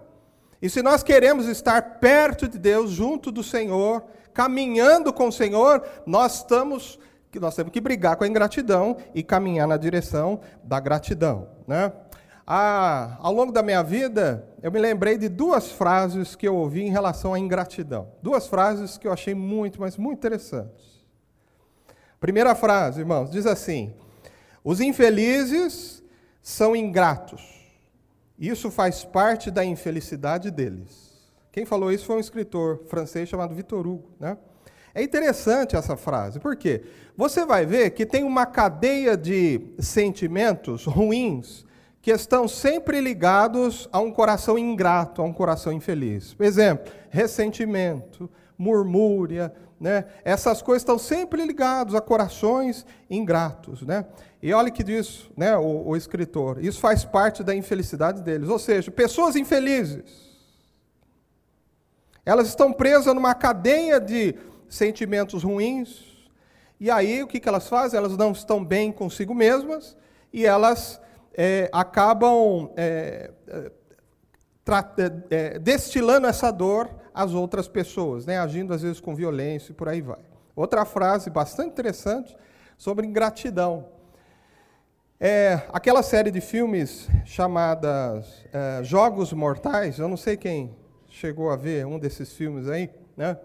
E 0.62 0.70
se 0.70 0.84
nós 0.84 1.01
queremos 1.01 1.48
estar 1.48 2.00
perto 2.00 2.48
de 2.48 2.60
Deus, 2.60 2.92
junto 2.92 3.32
do 3.32 3.44
Senhor, 3.44 4.04
caminhando 4.34 5.12
com 5.12 5.30
o 5.30 5.32
Senhor, 5.32 5.84
nós 6.06 6.38
estamos 6.38 7.00
nós 7.39 7.56
temos 7.56 7.72
que 7.72 7.82
brigar 7.82 8.16
com 8.16 8.24
a 8.24 8.27
ingratidão 8.27 8.98
e 9.13 9.22
caminhar 9.22 9.68
na 9.68 9.77
direção 9.77 10.39
da 10.63 10.80
gratidão. 10.80 11.57
Né? 11.67 11.91
Ah, 12.45 13.17
ao 13.19 13.33
longo 13.33 13.51
da 13.51 13.62
minha 13.62 13.83
vida, 13.83 14.47
eu 14.63 14.71
me 14.71 14.79
lembrei 14.79 15.17
de 15.17 15.27
duas 15.27 15.69
frases 15.69 16.33
que 16.33 16.47
eu 16.47 16.55
ouvi 16.55 16.81
em 16.81 16.89
relação 16.89 17.33
à 17.33 17.39
ingratidão. 17.39 18.07
Duas 18.24 18.47
frases 18.47 18.97
que 18.97 19.05
eu 19.05 19.12
achei 19.12 19.36
muito, 19.36 19.81
mas 19.81 19.97
muito 19.97 20.19
interessantes. 20.19 21.03
Primeira 22.21 22.55
frase, 22.55 23.01
irmãos, 23.01 23.29
diz 23.29 23.45
assim: 23.45 23.93
Os 24.63 24.79
infelizes 24.79 26.01
são 26.41 26.74
ingratos. 26.74 27.57
Isso 28.39 28.71
faz 28.71 29.03
parte 29.03 29.51
da 29.51 29.65
infelicidade 29.65 30.50
deles. 30.50 31.07
Quem 31.51 31.65
falou 31.65 31.91
isso 31.91 32.05
foi 32.05 32.15
um 32.15 32.19
escritor 32.19 32.83
francês 32.88 33.27
chamado 33.27 33.53
Victor 33.53 33.86
Hugo. 33.86 34.12
Né? 34.19 34.38
É 34.98 35.04
interessante 35.04 35.75
essa 35.75 35.96
frase, 35.96 36.39
por 36.39 36.56
quê? 36.56 36.82
Você 37.16 37.46
vai 37.46 37.68
ver 37.68 37.92
que 37.92 38.04
tem 38.04 38.24
uma 38.24 38.48
cadeia 38.48 39.16
de 39.16 39.62
sentimentos 39.77 40.86
ruins 40.86 41.63
que 42.01 42.10
estão 42.10 42.48
sempre 42.48 43.00
ligados 43.00 43.88
a 43.92 44.00
um 44.00 44.12
coração 44.12 44.58
ingrato, 44.58 45.22
a 45.22 45.25
um 45.25 45.32
coração 45.32 45.72
infeliz. 45.72 46.34
Por 46.34 46.48
exemplo, 46.48 46.92
ressentimento, 47.12 48.27
murmúria, 48.58 49.54
né? 49.80 50.06
Essas 50.25 50.63
coisas 50.63 50.82
estão 50.82 50.98
sempre 50.98 51.46
ligadas 51.46 51.94
a 51.94 52.01
corações 52.01 52.84
ingratos, 53.08 53.84
né? 53.84 54.04
E 54.42 54.51
olha 54.51 54.72
que 54.72 54.84
diz, 54.84 55.30
né, 55.38 55.56
o, 55.56 55.89
o 55.89 55.96
escritor, 55.96 56.58
isso 56.60 56.80
faz 56.80 57.06
parte 57.06 57.44
da 57.44 57.54
infelicidade 57.54 58.24
deles, 58.24 58.50
ou 58.50 58.58
seja, 58.58 58.89
pessoas 58.89 59.36
infelizes. 59.36 60.25
Elas 62.25 62.48
estão 62.48 62.74
presas 62.74 63.13
numa 63.13 63.36
cadeia 63.36 64.01
de 64.01 64.36
sentimentos 64.69 65.43
ruins, 65.43 66.17
e 66.79 66.91
aí 66.91 67.24
o 67.24 67.27
que, 67.27 67.39
que 67.39 67.50
elas 67.50 67.67
fazem? 67.67 67.97
Elas 67.97 68.15
não 68.15 68.31
estão 68.31 68.63
bem 68.63 68.91
consigo 68.91 69.33
mesmas 69.33 69.97
e 70.31 70.45
elas 70.45 71.01
é, 71.33 71.69
acabam 71.71 72.69
é, 72.77 73.31
é, 73.47 73.71
é, 75.29 75.59
destilando 75.59 76.27
essa 76.27 76.51
dor 76.51 76.89
às 77.13 77.33
outras 77.33 77.67
pessoas, 77.67 78.25
né? 78.25 78.38
agindo 78.38 78.74
às 78.74 78.83
vezes 78.83 79.00
com 79.00 79.15
violência 79.15 79.71
e 79.71 79.75
por 79.75 79.89
aí 79.89 80.01
vai. 80.01 80.19
Outra 80.55 80.86
frase 80.86 81.29
bastante 81.29 81.69
interessante 81.69 82.36
sobre 82.77 83.07
ingratidão. 83.07 83.88
É, 85.19 85.62
aquela 85.74 86.03
série 86.03 86.29
de 86.29 86.41
filmes 86.41 87.07
chamadas 87.25 88.45
é, 88.53 88.83
Jogos 88.83 89.33
Mortais, 89.33 89.97
eu 89.97 90.07
não 90.07 90.17
sei 90.17 90.38
quem 90.38 90.75
chegou 91.09 91.50
a 91.50 91.55
ver 91.55 91.88
um 91.88 91.97
desses 91.97 92.33
filmes 92.33 92.67
aí, 92.69 92.91
né? 93.15 93.36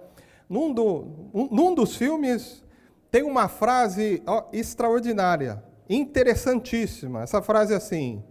Num, 0.52 0.71
do, 0.71 1.30
um, 1.32 1.49
num 1.50 1.75
dos 1.75 1.97
filmes 1.97 2.62
tem 3.11 3.23
uma 3.23 3.49
frase 3.49 4.23
ó, 4.26 4.50
extraordinária, 4.52 5.64
interessantíssima. 5.88 7.23
Essa 7.23 7.40
frase 7.40 7.73
é 7.73 7.76
assim: 7.76 8.23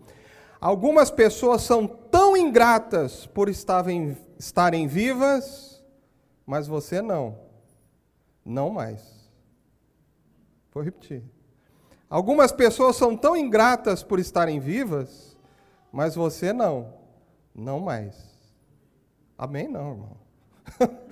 Algumas 0.60 1.10
pessoas 1.10 1.64
são 1.64 1.88
tão 1.88 2.38
ingratas 2.38 3.26
por 3.26 3.50
estarem, 3.50 4.16
estarem 4.38 4.86
vivas, 4.86 5.84
mas 6.46 6.68
você 6.68 7.02
não. 7.02 7.40
Não 8.46 8.70
mais. 8.70 9.28
Vou 10.72 10.84
repetir. 10.84 11.24
Algumas 12.08 12.52
pessoas 12.52 12.98
são 12.98 13.18
tão 13.18 13.36
ingratas 13.36 14.04
por 14.04 14.20
estarem 14.20 14.60
vivas, 14.60 15.36
mas 15.92 16.14
você 16.14 16.54
não. 16.54 16.94
Não 17.56 17.80
mais. 17.80 18.16
Amém, 19.36 19.68
não, 19.68 19.90
irmão. 19.90 20.18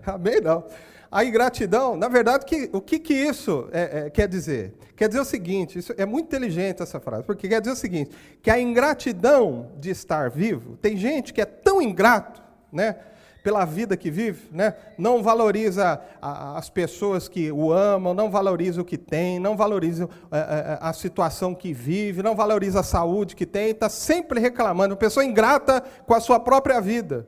Amém, 0.06 0.40
não. 0.40 0.64
A 1.10 1.24
ingratidão, 1.24 1.96
na 1.96 2.08
verdade, 2.08 2.46
que, 2.46 2.70
o 2.72 2.80
que, 2.80 2.98
que 2.98 3.12
isso 3.12 3.68
é, 3.72 4.06
é, 4.06 4.10
quer 4.10 4.28
dizer? 4.28 4.74
Quer 4.94 5.08
dizer 5.08 5.20
o 5.20 5.24
seguinte, 5.24 5.78
isso 5.78 5.92
é 5.96 6.06
muito 6.06 6.26
inteligente 6.26 6.82
essa 6.82 7.00
frase, 7.00 7.24
porque 7.24 7.48
quer 7.48 7.60
dizer 7.60 7.72
o 7.72 7.76
seguinte, 7.76 8.10
que 8.40 8.50
a 8.50 8.60
ingratidão 8.60 9.72
de 9.76 9.90
estar 9.90 10.30
vivo, 10.30 10.76
tem 10.76 10.96
gente 10.96 11.32
que 11.32 11.40
é 11.40 11.44
tão 11.44 11.82
ingrato, 11.82 12.40
né? 12.72 12.96
pela 13.42 13.64
vida 13.64 13.96
que 13.96 14.10
vive, 14.10 14.48
né? 14.52 14.74
não 14.98 15.22
valoriza 15.22 16.00
as 16.20 16.68
pessoas 16.68 17.28
que 17.28 17.50
o 17.50 17.72
amam, 17.72 18.12
não 18.12 18.30
valoriza 18.30 18.80
o 18.82 18.84
que 18.84 18.98
tem, 18.98 19.38
não 19.38 19.56
valoriza 19.56 20.08
a, 20.30 20.36
é, 20.36 20.40
é, 20.40 20.44
é, 20.44 20.78
a 20.80 20.92
situação 20.92 21.54
que 21.54 21.72
vive, 21.72 22.22
não 22.22 22.36
valoriza 22.36 22.80
a 22.80 22.82
saúde 22.82 23.34
que 23.34 23.46
tem, 23.46 23.70
está 23.70 23.88
sempre 23.88 24.38
reclamando, 24.38 24.94
uma 24.94 24.98
pessoa 24.98 25.24
ingrata 25.24 25.82
com 26.06 26.14
a 26.14 26.20
sua 26.20 26.38
própria 26.38 26.80
vida. 26.80 27.26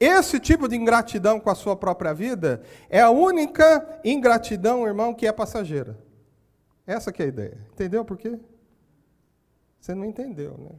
Esse 0.00 0.40
tipo 0.40 0.66
de 0.66 0.74
ingratidão 0.74 1.38
com 1.38 1.50
a 1.50 1.54
sua 1.54 1.76
própria 1.76 2.14
vida 2.14 2.62
é 2.88 3.02
a 3.02 3.10
única 3.10 4.00
ingratidão, 4.02 4.86
irmão, 4.86 5.12
que 5.12 5.26
é 5.26 5.32
passageira. 5.32 5.98
Essa 6.86 7.12
que 7.12 7.22
é 7.22 7.26
a 7.26 7.28
ideia. 7.28 7.58
Entendeu 7.72 8.02
por 8.02 8.16
quê? 8.16 8.40
Você 9.78 9.94
não 9.94 10.06
entendeu, 10.06 10.56
né? 10.58 10.70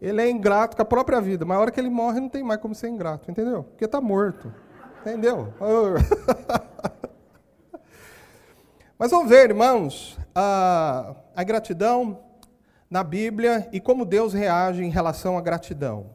ele 0.00 0.20
é 0.20 0.30
ingrato 0.30 0.76
com 0.76 0.82
a 0.82 0.84
própria 0.84 1.20
vida, 1.20 1.44
mas 1.44 1.56
a 1.56 1.60
hora 1.60 1.70
que 1.70 1.80
ele 1.80 1.88
morre 1.88 2.20
não 2.20 2.28
tem 2.28 2.42
mais 2.42 2.60
como 2.60 2.74
ser 2.74 2.88
ingrato, 2.88 3.30
entendeu? 3.30 3.64
Porque 3.64 3.84
está 3.84 4.00
morto. 4.00 4.52
Entendeu? 5.00 5.52
mas 8.98 9.10
vamos 9.10 9.28
ver, 9.28 9.50
irmãos, 9.50 10.18
a, 10.34 11.14
a 11.34 11.42
gratidão 11.42 12.20
na 12.88 13.02
Bíblia 13.02 13.68
e 13.72 13.80
como 13.80 14.04
Deus 14.04 14.32
reage 14.32 14.84
em 14.84 14.90
relação 14.90 15.38
à 15.38 15.40
gratidão. 15.40 16.10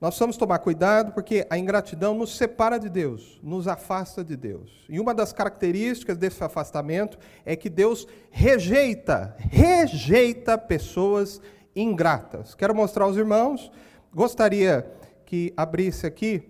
Nós 0.00 0.10
precisamos 0.10 0.36
tomar 0.36 0.60
cuidado 0.60 1.12
porque 1.12 1.44
a 1.50 1.58
ingratidão 1.58 2.14
nos 2.14 2.36
separa 2.36 2.78
de 2.78 2.88
Deus, 2.88 3.40
nos 3.42 3.66
afasta 3.66 4.22
de 4.22 4.36
Deus. 4.36 4.86
E 4.88 5.00
uma 5.00 5.12
das 5.12 5.32
características 5.32 6.16
desse 6.16 6.42
afastamento 6.42 7.18
é 7.44 7.56
que 7.56 7.68
Deus 7.68 8.06
rejeita, 8.30 9.34
rejeita 9.38 10.56
pessoas 10.56 11.40
ingratas. 11.74 12.54
Quero 12.54 12.76
mostrar 12.76 13.06
aos 13.06 13.16
irmãos, 13.16 13.72
gostaria 14.14 14.88
que 15.26 15.52
abrisse 15.56 16.06
aqui 16.06 16.48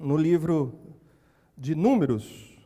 no 0.00 0.16
livro 0.16 0.80
de 1.56 1.74
Números, 1.74 2.56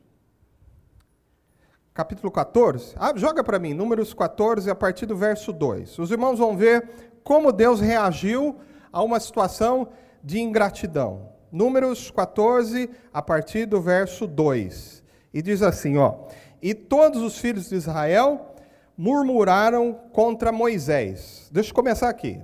capítulo 1.93 2.31
14. 2.31 2.95
Ah, 2.97 3.13
joga 3.17 3.43
para 3.43 3.59
mim, 3.59 3.75
Números 3.75 4.15
14, 4.15 4.71
a 4.71 4.77
partir 4.77 5.07
do 5.07 5.17
verso 5.17 5.53
2. 5.53 5.99
Os 5.99 6.13
irmãos 6.13 6.39
vão 6.39 6.57
ver 6.57 6.89
como 7.25 7.51
Deus 7.51 7.81
reagiu 7.81 8.61
a 8.93 9.03
uma 9.03 9.21
situação 9.21 9.89
de 10.23 10.41
ingratidão. 10.41 11.31
Números 11.51 12.11
14, 12.11 12.91
a 13.13 13.23
partir 13.23 13.67
do 13.67 13.81
verso 13.81 14.27
2. 14.27 15.03
E 15.33 15.41
diz 15.41 15.63
assim, 15.63 15.97
ó: 15.97 16.27
E 16.61 16.75
todos 16.75 17.23
os 17.23 17.39
filhos 17.39 17.69
de 17.69 17.77
Israel 17.77 18.55
murmuraram 18.97 19.93
contra 20.13 20.51
Moisés. 20.51 21.49
Deixa 21.53 21.71
eu 21.71 21.75
começar 21.75 22.09
aqui. 22.09 22.41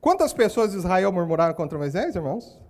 Quantas 0.00 0.32
pessoas 0.32 0.72
de 0.72 0.78
Israel 0.78 1.12
murmuraram 1.12 1.54
contra 1.54 1.78
Moisés, 1.78 2.14
irmãos? 2.14 2.60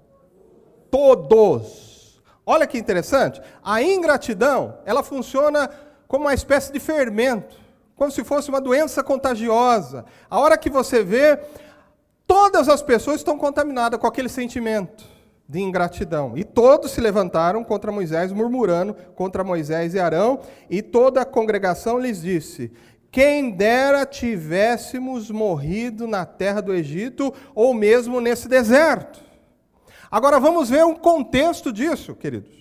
Todos. 0.91 2.23
Olha 2.47 2.67
que 2.67 2.79
interessante. 2.79 3.41
A 3.63 3.83
ingratidão, 3.83 4.79
ela 4.85 5.03
funciona 5.03 5.71
como 6.07 6.25
uma 6.25 6.35
espécie 6.35 6.73
de 6.73 6.79
fermento, 6.79 7.57
como 7.97 8.11
se 8.11 8.23
fosse 8.23 8.51
uma 8.51 8.61
doença 8.61 9.03
contagiosa. 9.03 10.05
A 10.29 10.39
hora 10.39 10.59
que 10.59 10.69
você 10.69 11.03
vê, 11.03 11.41
todas 12.27 12.69
as 12.69 12.83
pessoas 12.83 13.17
estão 13.17 13.39
contaminadas 13.39 13.99
com 13.99 14.07
aquele 14.07 14.29
sentimento 14.29 15.05
de 15.49 15.61
ingratidão. 15.61 16.37
E 16.37 16.45
todos 16.45 16.93
se 16.93 17.01
levantaram 17.01 17.63
contra 17.63 17.93
Moisés, 17.93 18.33
murmurando 18.33 18.95
contra 19.15 19.45
Moisés 19.45 19.95
e 19.95 20.01
Arão, 20.01 20.41
e 20.71 20.81
toda 20.83 21.21
a 21.21 21.27
congregação 21.27 21.99
lhes 21.99 22.23
disse: 22.23 22.73
quem 23.15 23.53
dera 23.53 24.05
tivéssemos 24.05 25.31
morrido 25.31 26.05
na 26.05 26.27
terra 26.27 26.61
do 26.61 26.75
Egito 26.75 27.33
ou 27.55 27.73
mesmo 27.73 28.21
nesse 28.21 28.49
deserto. 28.49 29.23
Agora 30.11 30.41
vamos 30.41 30.69
ver 30.69 30.85
um 30.85 30.97
contexto 30.97 31.73
disso, 31.73 32.17
queridos. 32.17 32.57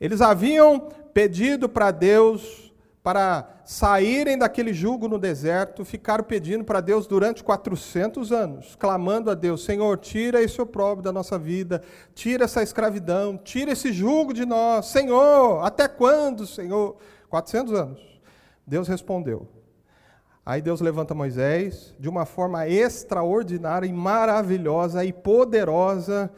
Eles 0.00 0.22
haviam 0.22 0.88
pedido 1.12 1.68
para 1.68 1.90
Deus 1.90 2.67
para 3.08 3.48
saírem 3.64 4.36
daquele 4.36 4.74
jugo 4.74 5.08
no 5.08 5.18
deserto, 5.18 5.82
ficaram 5.82 6.22
pedindo 6.22 6.62
para 6.62 6.82
Deus 6.82 7.06
durante 7.06 7.42
400 7.42 8.32
anos, 8.32 8.76
clamando 8.78 9.30
a 9.30 9.34
Deus: 9.34 9.64
Senhor, 9.64 9.96
tira 9.96 10.42
esse 10.42 10.60
opróbrio 10.60 11.04
da 11.04 11.10
nossa 11.10 11.38
vida, 11.38 11.80
tira 12.14 12.44
essa 12.44 12.62
escravidão, 12.62 13.38
tira 13.38 13.72
esse 13.72 13.94
jugo 13.94 14.34
de 14.34 14.44
nós. 14.44 14.88
Senhor, 14.88 15.64
até 15.64 15.88
quando, 15.88 16.46
Senhor? 16.46 16.98
400 17.30 17.72
anos. 17.72 18.20
Deus 18.66 18.86
respondeu: 18.86 19.48
Aí 20.44 20.60
Deus 20.60 20.82
levanta 20.82 21.14
Moisés 21.14 21.94
de 21.98 22.10
uma 22.10 22.26
forma 22.26 22.68
extraordinária 22.68 23.86
e 23.86 23.92
maravilhosa 23.92 25.02
e 25.02 25.14
poderosa. 25.14 26.30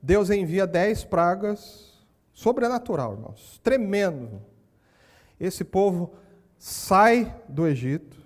Deus 0.00 0.30
envia 0.30 0.66
dez 0.66 1.04
pragas, 1.04 2.02
sobrenatural, 2.32 3.12
irmãos, 3.12 3.60
tremendo. 3.62 4.53
Esse 5.38 5.64
povo 5.64 6.12
sai 6.58 7.34
do 7.48 7.66
Egito. 7.66 8.16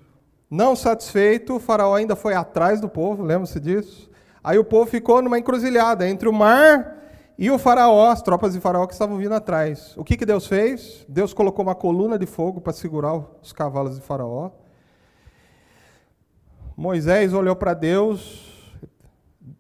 Não 0.51 0.75
satisfeito, 0.75 1.57
o 1.57 1.61
faraó 1.61 1.95
ainda 1.95 2.17
foi 2.17 2.35
atrás 2.35 2.81
do 2.81 2.89
povo, 2.89 3.23
lembra-se 3.23 3.61
disso? 3.61 4.11
Aí 4.43 4.59
o 4.59 4.65
povo 4.65 4.91
ficou 4.91 5.21
numa 5.21 5.39
encruzilhada 5.39 6.09
entre 6.09 6.29
o 6.29 6.33
mar 6.33 6.97
e 7.37 7.51
o 7.51 7.59
faraó, 7.59 8.09
as 8.09 8.23
tropas 8.23 8.55
de 8.55 8.61
faraó 8.61 8.87
que 8.87 8.95
estavam 8.95 9.19
vindo 9.19 9.35
atrás. 9.35 9.95
O 9.97 10.03
que, 10.03 10.17
que 10.17 10.25
Deus 10.25 10.47
fez? 10.47 11.05
Deus 11.09 11.35
colocou 11.35 11.65
uma 11.65 11.75
coluna 11.75 12.19
de 12.19 12.27
fogo 12.27 12.61
para 12.61 12.73
segurar 12.73 13.15
os 13.43 13.53
cavalos 13.53 13.97
de 13.97 14.01
faraó. 14.01 14.51
Moisés 16.77 17.35
olhou 17.35 17.57
para 17.57 17.75
Deus, 17.75 18.73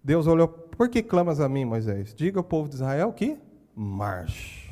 Deus 0.02 0.26
olhou, 0.26 0.48
por 0.48 0.88
que 0.88 1.02
clamas 1.02 1.40
a 1.40 1.48
mim, 1.48 1.64
Moisés? 1.64 2.14
Diga 2.14 2.40
ao 2.40 2.44
povo 2.44 2.68
de 2.68 2.76
Israel 2.76 3.12
que 3.12 3.38
marche. 3.74 4.67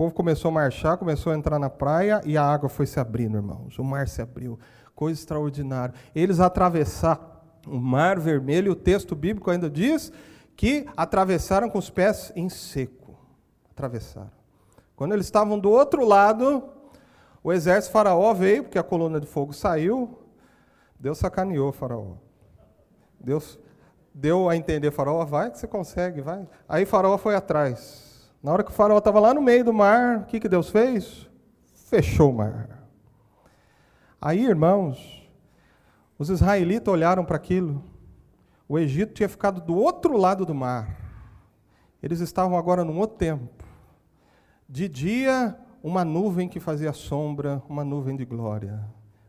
Povo 0.00 0.14
começou 0.14 0.48
a 0.48 0.52
marchar, 0.52 0.96
começou 0.96 1.30
a 1.30 1.36
entrar 1.36 1.58
na 1.58 1.68
praia 1.68 2.22
e 2.24 2.34
a 2.34 2.42
água 2.42 2.70
foi 2.70 2.86
se 2.86 2.98
abrindo, 2.98 3.36
irmãos. 3.36 3.78
O 3.78 3.84
mar 3.84 4.08
se 4.08 4.22
abriu. 4.22 4.58
Coisa 4.94 5.20
extraordinária. 5.20 5.94
Eles 6.14 6.40
atravessaram 6.40 7.20
o 7.66 7.78
mar 7.78 8.18
vermelho, 8.18 8.72
o 8.72 8.74
texto 8.74 9.14
bíblico 9.14 9.50
ainda 9.50 9.68
diz 9.68 10.10
que 10.56 10.86
atravessaram 10.96 11.68
com 11.68 11.78
os 11.78 11.90
pés 11.90 12.32
em 12.34 12.48
seco. 12.48 13.14
Atravessaram. 13.72 14.30
Quando 14.96 15.12
eles 15.12 15.26
estavam 15.26 15.58
do 15.58 15.68
outro 15.68 16.02
lado, 16.06 16.64
o 17.44 17.52
exército 17.52 17.92
faraó 17.92 18.32
veio, 18.32 18.62
porque 18.62 18.78
a 18.78 18.82
coluna 18.82 19.20
de 19.20 19.26
fogo 19.26 19.52
saiu, 19.52 20.18
Deus 20.98 21.18
sacaneou 21.18 21.72
faraó. 21.72 22.14
Deus 23.22 23.58
deu 24.14 24.48
a 24.48 24.56
entender 24.56 24.92
faraó, 24.92 25.26
vai 25.26 25.50
que 25.50 25.58
você 25.58 25.66
consegue, 25.66 26.22
vai. 26.22 26.48
Aí 26.66 26.86
faraó 26.86 27.18
foi 27.18 27.34
atrás. 27.34 28.09
Na 28.42 28.52
hora 28.52 28.64
que 28.64 28.70
o 28.70 28.74
faraó 28.74 28.96
estava 28.98 29.20
lá 29.20 29.34
no 29.34 29.42
meio 29.42 29.62
do 29.62 29.72
mar, 29.72 30.20
o 30.20 30.24
que, 30.24 30.40
que 30.40 30.48
Deus 30.48 30.70
fez? 30.70 31.28
Fechou 31.74 32.30
o 32.30 32.34
mar. 32.34 32.88
Aí, 34.18 34.46
irmãos, 34.46 35.28
os 36.18 36.30
israelitas 36.30 36.92
olharam 36.92 37.22
para 37.24 37.36
aquilo. 37.36 37.84
O 38.66 38.78
Egito 38.78 39.12
tinha 39.12 39.28
ficado 39.28 39.60
do 39.60 39.74
outro 39.74 40.16
lado 40.16 40.46
do 40.46 40.54
mar. 40.54 40.96
Eles 42.02 42.20
estavam 42.20 42.56
agora 42.56 42.82
num 42.82 42.98
outro 42.98 43.18
tempo. 43.18 43.66
De 44.66 44.88
dia, 44.88 45.54
uma 45.82 46.02
nuvem 46.02 46.48
que 46.48 46.60
fazia 46.60 46.94
sombra, 46.94 47.62
uma 47.68 47.84
nuvem 47.84 48.16
de 48.16 48.24
glória. 48.24 48.80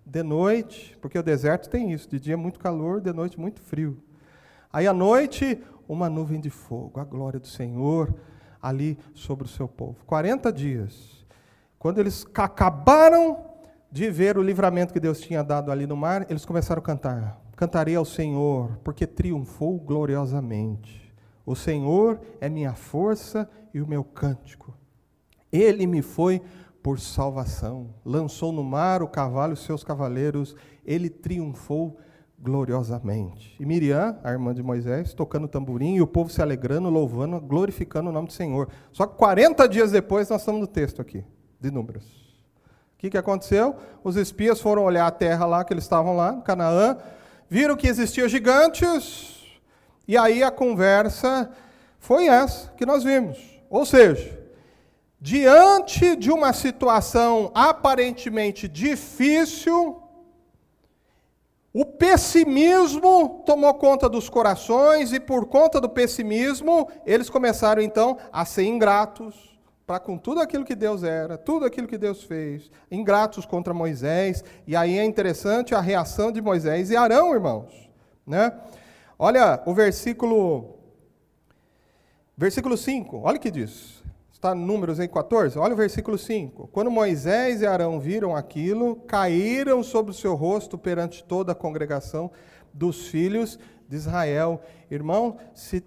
De 0.05 0.23
noite, 0.23 0.97
porque 1.01 1.19
o 1.19 1.23
deserto 1.23 1.69
tem 1.69 1.91
isso, 1.91 2.09
de 2.09 2.19
dia 2.19 2.37
muito 2.37 2.59
calor, 2.59 3.01
de 3.01 3.11
noite 3.11 3.37
muito 3.37 3.61
frio. 3.61 4.01
Aí 4.71 4.87
à 4.87 4.93
noite, 4.93 5.61
uma 5.87 6.09
nuvem 6.09 6.39
de 6.39 6.49
fogo, 6.49 6.97
a 6.99 7.03
glória 7.03 7.39
do 7.39 7.47
Senhor 7.47 8.13
ali 8.61 8.97
sobre 9.13 9.45
o 9.45 9.49
seu 9.49 9.67
povo. 9.67 9.97
40 10.05 10.51
dias. 10.51 11.25
Quando 11.79 11.99
eles 11.99 12.25
acabaram 12.35 13.45
de 13.91 14.09
ver 14.09 14.37
o 14.37 14.43
livramento 14.43 14.93
que 14.93 14.99
Deus 14.99 15.19
tinha 15.19 15.43
dado 15.43 15.71
ali 15.71 15.87
no 15.87 15.97
mar, 15.97 16.25
eles 16.29 16.45
começaram 16.45 16.79
a 16.79 16.85
cantar: 16.85 17.41
Cantarei 17.55 17.95
ao 17.95 18.05
Senhor, 18.05 18.77
porque 18.83 19.07
triunfou 19.07 19.79
gloriosamente. 19.79 21.13
O 21.45 21.55
Senhor 21.55 22.21
é 22.39 22.47
minha 22.47 22.73
força 22.73 23.49
e 23.73 23.81
o 23.81 23.87
meu 23.87 24.03
cântico. 24.03 24.73
Ele 25.51 25.85
me 25.85 26.01
foi 26.01 26.41
por 26.81 26.99
salvação. 26.99 27.93
Lançou 28.05 28.51
no 28.51 28.63
mar 28.63 29.03
o 29.03 29.07
cavalo 29.07 29.53
e 29.53 29.57
seus 29.57 29.83
cavaleiros. 29.83 30.55
Ele 30.85 31.09
triunfou 31.09 31.97
gloriosamente. 32.41 33.55
E 33.59 33.65
Miriam, 33.65 34.17
a 34.23 34.31
irmã 34.31 34.53
de 34.53 34.63
Moisés, 34.63 35.13
tocando 35.13 35.47
tamborim 35.47 35.95
e 35.95 36.01
o 36.01 36.07
povo 36.07 36.31
se 36.31 36.41
alegrando, 36.41 36.89
louvando, 36.89 37.39
glorificando 37.39 38.09
o 38.09 38.13
nome 38.13 38.27
do 38.27 38.33
Senhor. 38.33 38.67
Só 38.91 39.05
que 39.05 39.15
40 39.17 39.69
dias 39.69 39.91
depois 39.91 40.27
nós 40.29 40.41
estamos 40.41 40.61
no 40.61 40.67
texto 40.67 41.01
aqui, 41.01 41.23
de 41.59 41.69
Números. 41.69 42.03
O 42.95 42.97
que, 42.97 43.09
que 43.09 43.17
aconteceu? 43.17 43.75
Os 44.03 44.15
espias 44.15 44.59
foram 44.59 44.83
olhar 44.83 45.07
a 45.07 45.11
terra 45.11 45.45
lá, 45.45 45.63
que 45.63 45.73
eles 45.73 45.83
estavam 45.83 46.15
lá, 46.15 46.41
Canaã, 46.41 46.97
viram 47.49 47.75
que 47.75 47.87
existiam 47.87 48.27
gigantes, 48.27 49.41
e 50.07 50.17
aí 50.17 50.43
a 50.43 50.51
conversa 50.51 51.51
foi 51.99 52.27
essa 52.27 52.69
que 52.75 52.85
nós 52.85 53.03
vimos. 53.03 53.37
Ou 53.69 53.85
seja, 53.85 54.39
diante 55.19 56.15
de 56.15 56.31
uma 56.31 56.53
situação 56.53 57.51
aparentemente 57.53 58.67
difícil, 58.67 60.01
o 61.73 61.85
pessimismo 61.85 63.43
tomou 63.45 63.73
conta 63.75 64.09
dos 64.09 64.29
corações 64.29 65.13
e 65.13 65.19
por 65.19 65.45
conta 65.45 65.79
do 65.79 65.87
pessimismo, 65.87 66.89
eles 67.05 67.29
começaram 67.29 67.81
então 67.81 68.17
a 68.31 68.43
ser 68.43 68.63
ingratos 68.63 69.57
para 69.87 69.99
com 69.99 70.17
tudo 70.17 70.41
aquilo 70.41 70.65
que 70.65 70.75
Deus 70.75 71.03
era, 71.03 71.37
tudo 71.37 71.65
aquilo 71.65 71.87
que 71.87 71.97
Deus 71.97 72.23
fez, 72.23 72.69
ingratos 72.89 73.45
contra 73.45 73.73
Moisés. 73.73 74.43
E 74.67 74.75
aí 74.75 74.97
é 74.97 75.03
interessante 75.03 75.73
a 75.73 75.81
reação 75.81 76.31
de 76.31 76.41
Moisés 76.41 76.89
e 76.89 76.95
Arão, 76.95 77.33
irmãos, 77.33 77.89
né? 78.25 78.53
Olha 79.17 79.61
o 79.65 79.73
versículo 79.73 80.77
versículo 82.37 82.75
5. 82.75 83.21
Olha 83.23 83.37
o 83.37 83.39
que 83.39 83.51
diz. 83.51 84.00
Está 84.41 84.55
em 84.55 84.59
Números 84.59 84.99
em 84.99 85.07
14? 85.07 85.59
Olha 85.59 85.75
o 85.75 85.77
versículo 85.77 86.17
5. 86.17 86.69
Quando 86.69 86.89
Moisés 86.89 87.61
e 87.61 87.67
Arão 87.67 87.99
viram 87.99 88.35
aquilo, 88.35 88.95
caíram 88.95 89.83
sobre 89.83 90.09
o 90.09 90.15
seu 90.15 90.33
rosto 90.33 90.79
perante 90.79 91.23
toda 91.23 91.51
a 91.51 91.55
congregação 91.55 92.31
dos 92.73 93.05
filhos 93.05 93.59
de 93.87 93.95
Israel. 93.95 94.59
Irmão, 94.89 95.37
se 95.53 95.81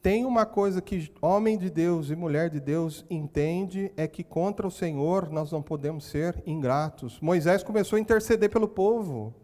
tem 0.00 0.24
uma 0.24 0.46
coisa 0.46 0.80
que 0.80 1.12
homem 1.20 1.58
de 1.58 1.68
Deus 1.68 2.08
e 2.08 2.14
mulher 2.14 2.48
de 2.48 2.60
Deus 2.60 3.04
entende 3.10 3.90
é 3.96 4.06
que 4.06 4.22
contra 4.22 4.68
o 4.68 4.70
Senhor 4.70 5.28
nós 5.28 5.50
não 5.50 5.60
podemos 5.60 6.04
ser 6.04 6.40
ingratos. 6.46 7.18
Moisés 7.20 7.64
começou 7.64 7.96
a 7.96 8.00
interceder 8.00 8.48
pelo 8.48 8.68
povo. 8.68 9.34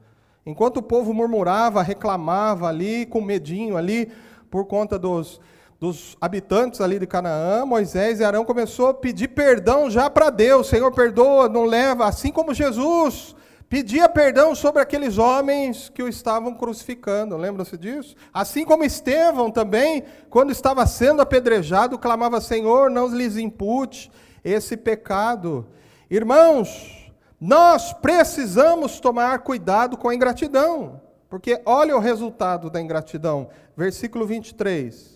Enquanto 0.47 0.77
o 0.77 0.83
povo 0.85 1.13
murmurava, 1.13 1.83
reclamava 1.83 2.69
ali, 2.69 3.07
com 3.07 3.21
medinho 3.21 3.77
ali, 3.77 4.13
por 4.49 4.67
conta 4.67 4.97
dos 5.01 5.41
dos 5.83 6.17
habitantes 6.21 6.81
ali 6.81 6.97
de 6.97 7.09
Canaã, 7.09 7.67
Moisés 7.67 8.21
e 8.21 8.25
Arão 8.25 8.45
começou 8.45 8.87
a 8.87 8.95
pedir 8.95 9.27
perdão 9.27 9.91
já 9.91 10.09
para 10.09 10.31
Deus. 10.31 10.69
Senhor, 10.69 10.93
perdoa, 10.93 11.49
não 11.49 11.65
leva, 11.65 12.07
assim 12.07 12.31
como 12.31 12.55
Jesus 12.55 13.35
pedia 13.69 14.09
perdão 14.09 14.55
sobre 14.55 14.81
aqueles 14.81 15.19
homens 15.19 15.91
que 15.93 16.01
o 16.01 16.07
estavam 16.07 16.55
crucificando. 16.55 17.37
Lembram-se 17.37 17.77
disso? 17.77 18.15
Assim 18.33 18.65
como 18.65 18.85
Estevão 18.85 19.51
também, 19.51 20.05
quando 20.31 20.53
estava 20.53 20.87
sendo 20.87 21.21
apedrejado, 21.21 21.99
clamava: 21.99 22.41
Senhor, 22.41 22.89
não 22.89 23.09
lhes 23.09 23.37
impute 23.37 24.09
esse 24.45 24.77
pecado. 24.77 25.67
Irmãos, 26.09 27.11
nós 27.41 27.93
precisamos 27.93 29.01
tomar 29.01 29.41
cuidado 29.41 29.97
com 29.97 30.09
a 30.09 30.15
ingratidão, 30.15 31.01
porque 31.29 31.61
olha 31.67 31.97
o 31.97 32.01
resultado 32.01 32.71
da 32.71 32.81
ingratidão. 32.81 33.49
Versículo 33.77 34.25
23 34.25 35.12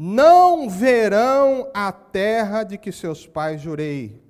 não 0.00 0.70
verão 0.70 1.68
a 1.74 1.90
terra 1.90 2.62
de 2.62 2.78
que 2.78 2.92
seus 2.92 3.26
pais 3.26 3.60
jurei, 3.60 4.22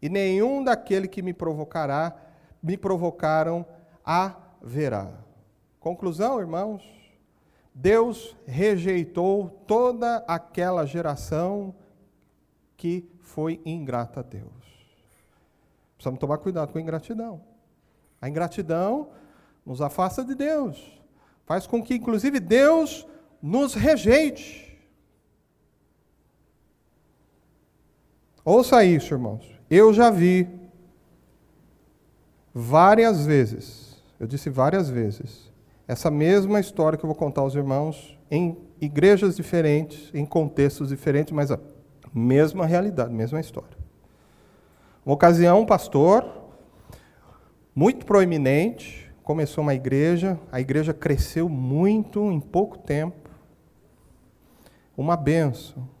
e 0.00 0.08
nenhum 0.08 0.64
daquele 0.64 1.06
que 1.06 1.20
me 1.20 1.34
provocará, 1.34 2.16
me 2.62 2.74
provocaram, 2.74 3.66
a 4.02 4.34
verá. 4.62 5.10
Conclusão, 5.78 6.40
irmãos, 6.40 6.82
Deus 7.74 8.34
rejeitou 8.46 9.50
toda 9.66 10.24
aquela 10.26 10.86
geração 10.86 11.74
que 12.74 13.06
foi 13.20 13.60
ingrata 13.66 14.20
a 14.20 14.22
Deus. 14.22 14.48
Precisamos 15.96 16.18
tomar 16.18 16.38
cuidado 16.38 16.72
com 16.72 16.78
a 16.78 16.80
ingratidão. 16.80 17.42
A 18.22 18.26
ingratidão 18.26 19.10
nos 19.66 19.82
afasta 19.82 20.24
de 20.24 20.34
Deus, 20.34 20.98
faz 21.44 21.66
com 21.66 21.82
que, 21.82 21.94
inclusive, 21.94 22.40
Deus 22.40 23.06
nos 23.42 23.74
rejeite. 23.74 24.69
Ouça 28.52 28.82
isso, 28.82 29.14
irmãos. 29.14 29.48
Eu 29.70 29.94
já 29.94 30.10
vi 30.10 30.48
várias 32.52 33.24
vezes, 33.24 34.02
eu 34.18 34.26
disse 34.26 34.50
várias 34.50 34.90
vezes, 34.90 35.52
essa 35.86 36.10
mesma 36.10 36.58
história 36.58 36.98
que 36.98 37.04
eu 37.04 37.06
vou 37.06 37.14
contar 37.14 37.42
aos 37.42 37.54
irmãos 37.54 38.18
em 38.28 38.58
igrejas 38.80 39.36
diferentes, 39.36 40.10
em 40.12 40.26
contextos 40.26 40.88
diferentes, 40.88 41.32
mas 41.32 41.52
a 41.52 41.60
mesma 42.12 42.66
realidade, 42.66 43.14
mesma 43.14 43.38
história. 43.38 43.78
Uma 45.06 45.14
ocasião, 45.14 45.60
um 45.60 45.66
pastor, 45.66 46.26
muito 47.72 48.04
proeminente, 48.04 49.12
começou 49.22 49.62
uma 49.62 49.76
igreja, 49.76 50.36
a 50.50 50.60
igreja 50.60 50.92
cresceu 50.92 51.48
muito 51.48 52.32
em 52.32 52.40
pouco 52.40 52.78
tempo, 52.78 53.30
uma 54.96 55.16
benção 55.16 55.99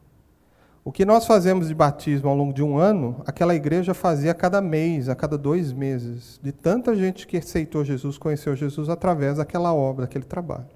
o 0.82 0.90
que 0.90 1.04
nós 1.04 1.26
fazemos 1.26 1.68
de 1.68 1.74
batismo 1.74 2.28
ao 2.28 2.36
longo 2.36 2.54
de 2.54 2.62
um 2.62 2.78
ano, 2.78 3.22
aquela 3.26 3.54
igreja 3.54 3.92
fazia 3.92 4.30
a 4.30 4.34
cada 4.34 4.62
mês, 4.62 5.08
a 5.08 5.14
cada 5.14 5.36
dois 5.36 5.72
meses, 5.72 6.40
de 6.42 6.52
tanta 6.52 6.96
gente 6.96 7.26
que 7.26 7.36
aceitou 7.36 7.84
Jesus, 7.84 8.16
conheceu 8.16 8.56
Jesus 8.56 8.88
através 8.88 9.36
daquela 9.36 9.74
obra, 9.74 10.06
daquele 10.06 10.24
trabalho. 10.24 10.68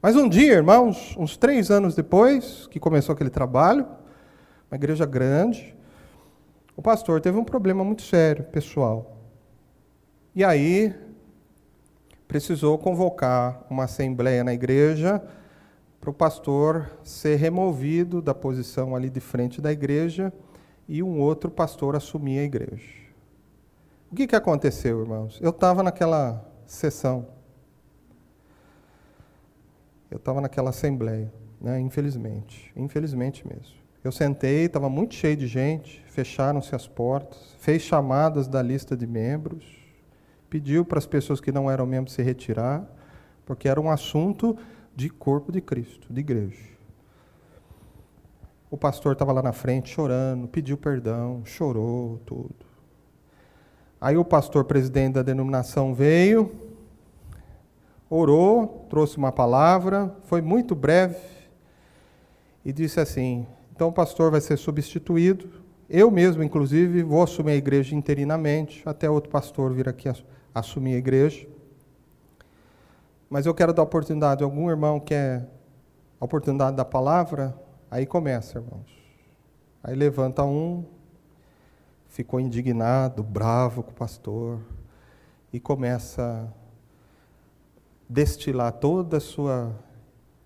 Mas 0.00 0.14
um 0.16 0.28
dia, 0.28 0.54
irmãos, 0.54 1.14
uns 1.18 1.36
três 1.36 1.70
anos 1.70 1.94
depois 1.94 2.68
que 2.68 2.78
começou 2.78 3.12
aquele 3.12 3.30
trabalho, 3.30 3.86
uma 4.70 4.76
igreja 4.76 5.04
grande, 5.04 5.74
o 6.76 6.80
pastor 6.80 7.20
teve 7.20 7.36
um 7.36 7.44
problema 7.44 7.84
muito 7.84 8.02
sério, 8.02 8.44
pessoal. 8.44 9.16
E 10.34 10.44
aí, 10.44 10.94
precisou 12.28 12.78
convocar 12.78 13.66
uma 13.68 13.84
assembleia 13.84 14.44
na 14.44 14.54
igreja 14.54 15.20
para 16.00 16.10
o 16.10 16.14
pastor 16.14 16.90
ser 17.04 17.36
removido 17.36 18.22
da 18.22 18.34
posição 18.34 18.96
ali 18.96 19.10
de 19.10 19.20
frente 19.20 19.60
da 19.60 19.70
igreja 19.70 20.32
e 20.88 21.02
um 21.02 21.20
outro 21.20 21.50
pastor 21.50 21.94
assumir 21.94 22.38
a 22.38 22.44
igreja. 22.44 23.00
O 24.10 24.14
que, 24.14 24.26
que 24.26 24.34
aconteceu, 24.34 25.00
irmãos? 25.00 25.38
Eu 25.42 25.50
estava 25.50 25.82
naquela 25.82 26.44
sessão. 26.66 27.28
Eu 30.10 30.16
estava 30.16 30.40
naquela 30.40 30.70
assembleia, 30.70 31.32
né? 31.60 31.78
infelizmente. 31.78 32.72
Infelizmente 32.74 33.46
mesmo. 33.46 33.78
Eu 34.02 34.10
sentei, 34.10 34.64
estava 34.64 34.88
muito 34.88 35.14
cheio 35.14 35.36
de 35.36 35.46
gente, 35.46 36.02
fecharam-se 36.06 36.74
as 36.74 36.88
portas, 36.88 37.54
fez 37.58 37.82
chamadas 37.82 38.48
da 38.48 38.62
lista 38.62 38.96
de 38.96 39.06
membros, 39.06 39.78
pediu 40.48 40.84
para 40.84 40.98
as 40.98 41.06
pessoas 41.06 41.38
que 41.38 41.52
não 41.52 41.70
eram 41.70 41.84
membros 41.84 42.14
se 42.14 42.22
retirar, 42.22 42.84
porque 43.44 43.68
era 43.68 43.78
um 43.78 43.90
assunto 43.90 44.56
de 45.00 45.08
corpo 45.08 45.50
de 45.50 45.62
Cristo, 45.62 46.12
de 46.12 46.20
igreja. 46.20 46.62
O 48.70 48.76
pastor 48.76 49.14
estava 49.14 49.32
lá 49.32 49.40
na 49.40 49.50
frente 49.50 49.88
chorando, 49.88 50.46
pediu 50.46 50.76
perdão, 50.76 51.40
chorou, 51.42 52.18
tudo. 52.26 52.54
Aí 53.98 54.18
o 54.18 54.24
pastor 54.24 54.64
presidente 54.64 55.14
da 55.14 55.22
denominação 55.22 55.94
veio, 55.94 56.52
orou, 58.10 58.86
trouxe 58.90 59.16
uma 59.16 59.32
palavra, 59.32 60.14
foi 60.24 60.42
muito 60.42 60.74
breve 60.74 61.16
e 62.62 62.70
disse 62.70 63.00
assim: 63.00 63.46
então 63.74 63.88
o 63.88 63.92
pastor 63.92 64.30
vai 64.30 64.42
ser 64.42 64.58
substituído. 64.58 65.48
Eu 65.88 66.10
mesmo, 66.10 66.42
inclusive, 66.42 67.02
vou 67.02 67.22
assumir 67.22 67.52
a 67.52 67.56
igreja 67.56 67.96
interinamente, 67.96 68.82
até 68.84 69.08
outro 69.08 69.30
pastor 69.30 69.72
vir 69.72 69.88
aqui 69.88 70.10
assumir 70.54 70.94
a 70.94 70.98
igreja. 70.98 71.48
Mas 73.30 73.46
eu 73.46 73.54
quero 73.54 73.72
dar 73.72 73.84
oportunidade. 73.84 74.42
Algum 74.42 74.68
irmão 74.68 74.98
quer 74.98 75.48
a 76.20 76.24
oportunidade 76.24 76.76
da 76.76 76.84
palavra? 76.84 77.56
Aí 77.88 78.04
começa, 78.04 78.58
irmãos. 78.58 78.90
Aí 79.84 79.94
levanta 79.94 80.44
um, 80.44 80.84
ficou 82.08 82.40
indignado, 82.40 83.22
bravo 83.22 83.84
com 83.84 83.92
o 83.92 83.94
pastor, 83.94 84.58
e 85.52 85.60
começa 85.60 86.22
a 86.22 86.48
destilar 88.08 88.72
toda 88.72 89.18
a 89.18 89.20
sua 89.20 89.74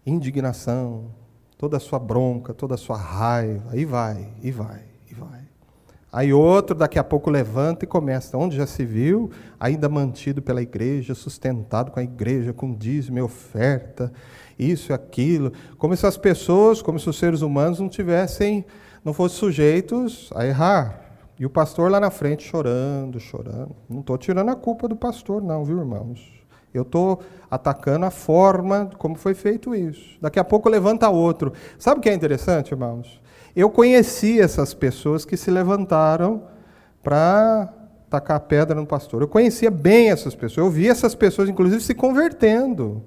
indignação, 0.05 1.11
toda 1.57 1.79
a 1.79 1.81
sua 1.81 1.99
bronca, 1.99 2.53
toda 2.53 2.75
a 2.75 2.79
sua 2.79 2.99
raiva, 2.99 3.75
e 3.77 3.85
vai, 3.87 4.31
e 4.43 4.51
vai. 4.51 4.94
Aí 6.15 6.33
outro 6.33 6.77
daqui 6.77 6.97
a 6.97 7.03
pouco 7.03 7.29
levanta 7.29 7.85
e 7.85 7.89
começa. 7.89 8.39
Onde 8.39 8.57
já 8.57 8.69
se 8.69 8.85
viu, 8.85 9.33
ainda 9.59 9.89
mantido 9.89 10.41
pela 10.41 10.63
igreja, 10.63 11.13
sustentado 11.13 11.91
com 11.91 11.99
a 11.99 12.05
igreja, 12.05 12.53
com 12.53 12.73
dízimo 12.73 13.19
e 13.19 13.21
oferta, 13.21 14.13
isso 14.57 14.93
e 14.93 14.95
aquilo. 14.95 15.53
Como 15.77 15.97
se 15.97 16.07
as 16.07 16.17
pessoas, 16.17 16.81
como 16.81 17.01
se 17.01 17.11
os 17.11 17.19
seres 17.19 17.43
humanos 17.43 17.81
não 17.81 17.89
tivessem, 17.89 18.65
não 19.05 19.13
fossem 19.13 19.39
sujeitos 19.41 20.31
a 20.37 20.47
errar. 20.47 21.01
E 21.37 21.45
o 21.45 21.51
pastor 21.51 21.91
lá 21.91 21.99
na 21.99 22.13
frente 22.13 22.45
chorando, 22.45 23.19
chorando. 23.19 23.75
Não 23.91 23.99
estou 23.99 24.17
tirando 24.17 24.51
a 24.51 24.55
culpa 24.55 24.87
do 24.87 24.95
pastor, 24.95 25.43
não, 25.43 25.65
viu, 25.65 25.81
irmãos? 25.81 26.33
Eu 26.73 26.83
estou 26.83 27.23
atacando 27.51 28.07
a 28.07 28.11
forma 28.13 28.89
como 28.99 29.17
foi 29.17 29.35
feito 29.35 29.75
isso. 29.75 30.17
Daqui 30.21 30.39
a 30.39 30.45
pouco 30.45 30.69
levanta 30.69 31.09
outro. 31.09 31.53
Sabe 31.77 31.99
o 31.99 32.01
que 32.01 32.09
é 32.09 32.15
interessante, 32.15 32.71
irmãos? 32.71 33.21
Eu 33.55 33.71
conheci 33.71 34.41
essas 34.41 34.75
pessoas 34.75 35.25
que 35.25 35.37
se 35.37 35.51
levantaram 35.51 36.43
para 37.03 37.73
tacar 38.11 38.41
pedra 38.41 38.75
no 38.75 38.87
pastor. 38.87 39.23
Eu 39.23 39.29
conhecia 39.29 39.71
bem 39.71 40.11
essas 40.11 40.35
pessoas. 40.35 40.67
Eu 40.67 40.71
vi 40.71 40.89
essas 40.89 41.15
pessoas, 41.15 41.49
inclusive, 41.49 41.83
se 41.83 41.95
convertendo. 41.95 43.03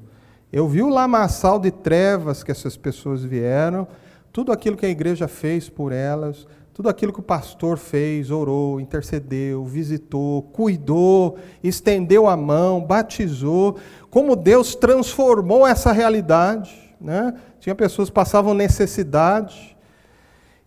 Eu 0.52 0.68
vi 0.68 0.82
o 0.82 0.90
lamaçal 0.90 1.60
de 1.60 1.72
trevas 1.72 2.44
que 2.44 2.52
essas 2.52 2.78
pessoas 2.78 3.24
vieram, 3.24 3.88
tudo 4.32 4.52
aquilo 4.52 4.78
que 4.78 4.86
a 4.86 4.90
igreja 4.90 5.28
fez 5.28 5.68
por 5.68 5.92
elas, 5.92 6.48
tudo 6.74 6.88
aquilo 6.88 7.12
que 7.12 7.20
o 7.20 7.24
pastor 7.24 7.78
fez, 7.78 8.32
orou, 8.32 8.80
intercedeu, 8.80 9.66
visitou, 9.66 10.44
cuidou, 10.44 11.38
estendeu 11.64 12.28
a 12.28 12.38
mão, 12.38 12.80
batizou, 12.80 13.78
como 14.10 14.36
Deus 14.36 14.76
transformou 14.76 15.68
essa 15.68 15.92
realidade. 15.92 16.96
Né? 17.02 17.34
Tinha 17.60 17.76
pessoas 17.76 18.10
que 18.10 18.16
passavam 18.16 18.54
necessidade, 18.54 19.77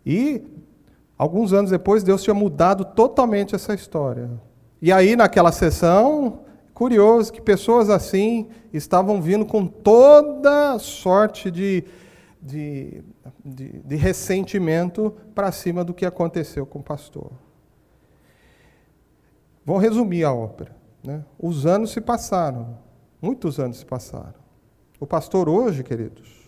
e 0.05 0.43
alguns 1.17 1.53
anos 1.53 1.71
depois, 1.71 2.03
Deus 2.03 2.23
tinha 2.23 2.35
mudado 2.35 2.85
totalmente 2.85 3.55
essa 3.55 3.75
história. 3.75 4.31
E 4.81 4.91
aí, 4.91 5.15
naquela 5.15 5.53
sessão, 5.53 6.41
curioso 6.73 7.33
que 7.33 7.43
pessoas 7.43 7.91
assim 7.91 8.49
estavam 8.73 9.21
vindo 9.21 9.45
com 9.45 9.67
toda 9.67 10.79
sorte 10.79 11.51
de, 11.51 11.85
de, 12.41 13.03
de, 13.45 13.81
de 13.81 13.97
ressentimento 13.97 15.15
para 15.35 15.53
cima 15.53 15.85
do 15.85 15.93
que 15.93 16.07
aconteceu 16.07 16.65
com 16.65 16.79
o 16.79 16.83
pastor. 16.83 17.31
Vou 19.65 19.77
resumir 19.77 20.25
a 20.25 20.33
ópera. 20.33 20.75
Né? 21.05 21.23
Os 21.39 21.67
anos 21.67 21.91
se 21.91 22.01
passaram, 22.01 22.79
muitos 23.21 23.59
anos 23.59 23.79
se 23.79 23.85
passaram. 23.85 24.41
O 24.99 25.07
pastor 25.07 25.49
hoje, 25.49 25.83
queridos, 25.83 26.40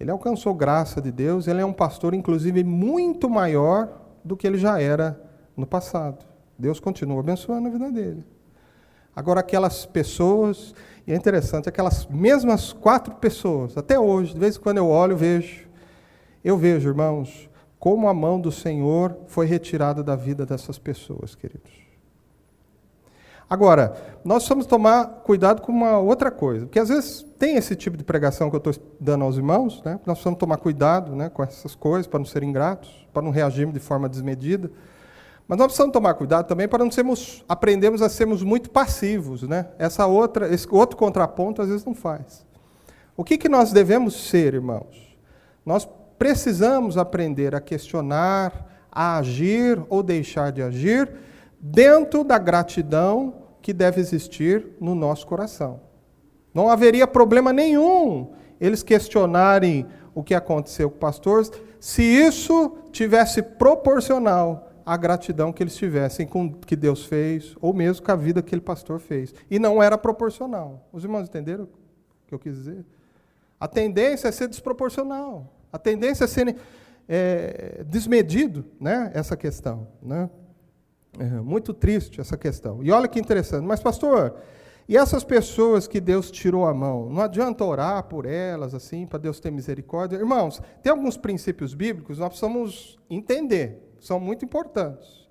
ele 0.00 0.10
alcançou 0.10 0.54
graça 0.54 1.00
de 1.00 1.10
Deus, 1.10 1.48
ele 1.48 1.60
é 1.60 1.64
um 1.64 1.72
pastor, 1.72 2.14
inclusive, 2.14 2.62
muito 2.62 3.28
maior 3.28 3.88
do 4.24 4.36
que 4.36 4.46
ele 4.46 4.58
já 4.58 4.80
era 4.80 5.20
no 5.56 5.66
passado. 5.66 6.24
Deus 6.58 6.78
continua 6.78 7.20
abençoando 7.20 7.68
a 7.68 7.70
vida 7.70 7.90
dele. 7.90 8.24
Agora, 9.14 9.40
aquelas 9.40 9.84
pessoas, 9.84 10.74
e 11.06 11.12
é 11.12 11.16
interessante, 11.16 11.68
aquelas 11.68 12.06
mesmas 12.06 12.72
quatro 12.72 13.16
pessoas, 13.16 13.76
até 13.76 13.98
hoje, 13.98 14.34
de 14.34 14.38
vez 14.38 14.56
em 14.56 14.60
quando 14.60 14.78
eu 14.78 14.88
olho, 14.88 15.16
vejo, 15.16 15.68
eu 16.44 16.56
vejo, 16.56 16.88
irmãos, 16.88 17.50
como 17.78 18.08
a 18.08 18.14
mão 18.14 18.40
do 18.40 18.52
Senhor 18.52 19.16
foi 19.26 19.46
retirada 19.46 20.02
da 20.02 20.14
vida 20.14 20.46
dessas 20.46 20.78
pessoas, 20.78 21.34
queridos. 21.34 21.87
Agora, 23.50 23.94
nós 24.22 24.38
precisamos 24.38 24.66
tomar 24.66 25.06
cuidado 25.24 25.62
com 25.62 25.72
uma 25.72 25.98
outra 25.98 26.30
coisa, 26.30 26.66
porque 26.66 26.78
às 26.78 26.90
vezes 26.90 27.24
tem 27.38 27.56
esse 27.56 27.74
tipo 27.74 27.96
de 27.96 28.04
pregação 28.04 28.50
que 28.50 28.56
eu 28.56 28.58
estou 28.58 28.74
dando 29.00 29.24
aos 29.24 29.36
irmãos, 29.36 29.82
né? 29.82 29.92
nós 30.04 30.18
precisamos 30.18 30.38
tomar 30.38 30.58
cuidado 30.58 31.16
né, 31.16 31.30
com 31.30 31.42
essas 31.42 31.74
coisas, 31.74 32.06
para 32.06 32.18
não 32.18 32.26
ser 32.26 32.42
ingratos, 32.42 33.08
para 33.12 33.22
não 33.22 33.30
reagirmos 33.30 33.72
de 33.72 33.80
forma 33.80 34.06
desmedida. 34.06 34.70
Mas 35.46 35.56
nós 35.56 35.68
precisamos 35.68 35.94
tomar 35.94 36.12
cuidado 36.12 36.46
também 36.46 36.68
para 36.68 36.84
não 36.84 36.90
sermos, 36.90 37.42
aprendermos 37.48 38.02
a 38.02 38.10
sermos 38.10 38.42
muito 38.42 38.68
passivos. 38.68 39.42
Né? 39.44 39.66
Essa 39.78 40.06
outra, 40.06 40.52
esse 40.52 40.68
outro 40.70 40.98
contraponto 40.98 41.62
às 41.62 41.68
vezes 41.68 41.86
não 41.86 41.94
faz. 41.94 42.46
O 43.16 43.24
que, 43.24 43.38
que 43.38 43.48
nós 43.48 43.72
devemos 43.72 44.28
ser, 44.28 44.52
irmãos? 44.52 45.16
Nós 45.64 45.88
precisamos 46.18 46.98
aprender 46.98 47.54
a 47.54 47.60
questionar, 47.62 48.86
a 48.92 49.16
agir 49.16 49.82
ou 49.88 50.02
deixar 50.02 50.52
de 50.52 50.62
agir 50.62 51.08
dentro 51.60 52.24
da 52.24 52.38
gratidão 52.38 53.34
que 53.60 53.72
deve 53.72 54.00
existir 54.00 54.66
no 54.80 54.94
nosso 54.94 55.26
coração. 55.26 55.80
Não 56.54 56.68
haveria 56.68 57.06
problema 57.06 57.52
nenhum 57.52 58.32
eles 58.60 58.82
questionarem 58.82 59.86
o 60.14 60.22
que 60.22 60.34
aconteceu 60.34 60.90
com 60.90 60.96
o 60.96 60.98
pastor, 60.98 61.48
se 61.78 62.02
isso 62.02 62.76
tivesse 62.90 63.40
proporcional 63.40 64.72
à 64.84 64.96
gratidão 64.96 65.52
que 65.52 65.62
eles 65.62 65.76
tivessem 65.76 66.26
com 66.26 66.46
o 66.46 66.54
que 66.54 66.74
Deus 66.74 67.04
fez, 67.04 67.54
ou 67.60 67.72
mesmo 67.72 68.04
com 68.04 68.10
a 68.10 68.16
vida 68.16 68.42
que 68.42 68.48
aquele 68.48 68.60
pastor 68.60 68.98
fez. 68.98 69.32
E 69.50 69.58
não 69.58 69.82
era 69.82 69.96
proporcional. 69.96 70.88
Os 70.92 71.04
irmãos 71.04 71.28
entenderam 71.28 71.64
o 71.64 71.68
que 72.26 72.34
eu 72.34 72.38
quis 72.38 72.54
dizer? 72.54 72.84
A 73.60 73.68
tendência 73.68 74.28
é 74.28 74.32
ser 74.32 74.48
desproporcional. 74.48 75.52
A 75.72 75.78
tendência 75.78 76.24
é 76.24 76.26
ser 76.26 76.56
é, 77.08 77.84
desmedido, 77.86 78.64
né, 78.80 79.10
essa 79.14 79.36
questão. 79.36 79.86
Né? 80.02 80.28
É 81.16 81.24
muito 81.24 81.72
triste 81.72 82.20
essa 82.20 82.36
questão. 82.36 82.82
E 82.82 82.90
olha 82.90 83.08
que 83.08 83.18
interessante. 83.20 83.64
Mas, 83.64 83.80
pastor, 83.80 84.34
e 84.88 84.96
essas 84.96 85.22
pessoas 85.22 85.86
que 85.86 86.00
Deus 86.00 86.30
tirou 86.30 86.64
a 86.64 86.72
mão, 86.72 87.10
não 87.10 87.20
adianta 87.20 87.62
orar 87.62 88.04
por 88.04 88.24
elas, 88.24 88.74
assim, 88.74 89.06
para 89.06 89.18
Deus 89.18 89.38
ter 89.38 89.50
misericórdia? 89.50 90.16
Irmãos, 90.16 90.62
tem 90.82 90.90
alguns 90.90 91.16
princípios 91.16 91.74
bíblicos 91.74 92.18
nós 92.18 92.30
precisamos 92.30 92.98
entender, 93.10 93.94
são 94.00 94.18
muito 94.18 94.46
importantes. 94.46 95.28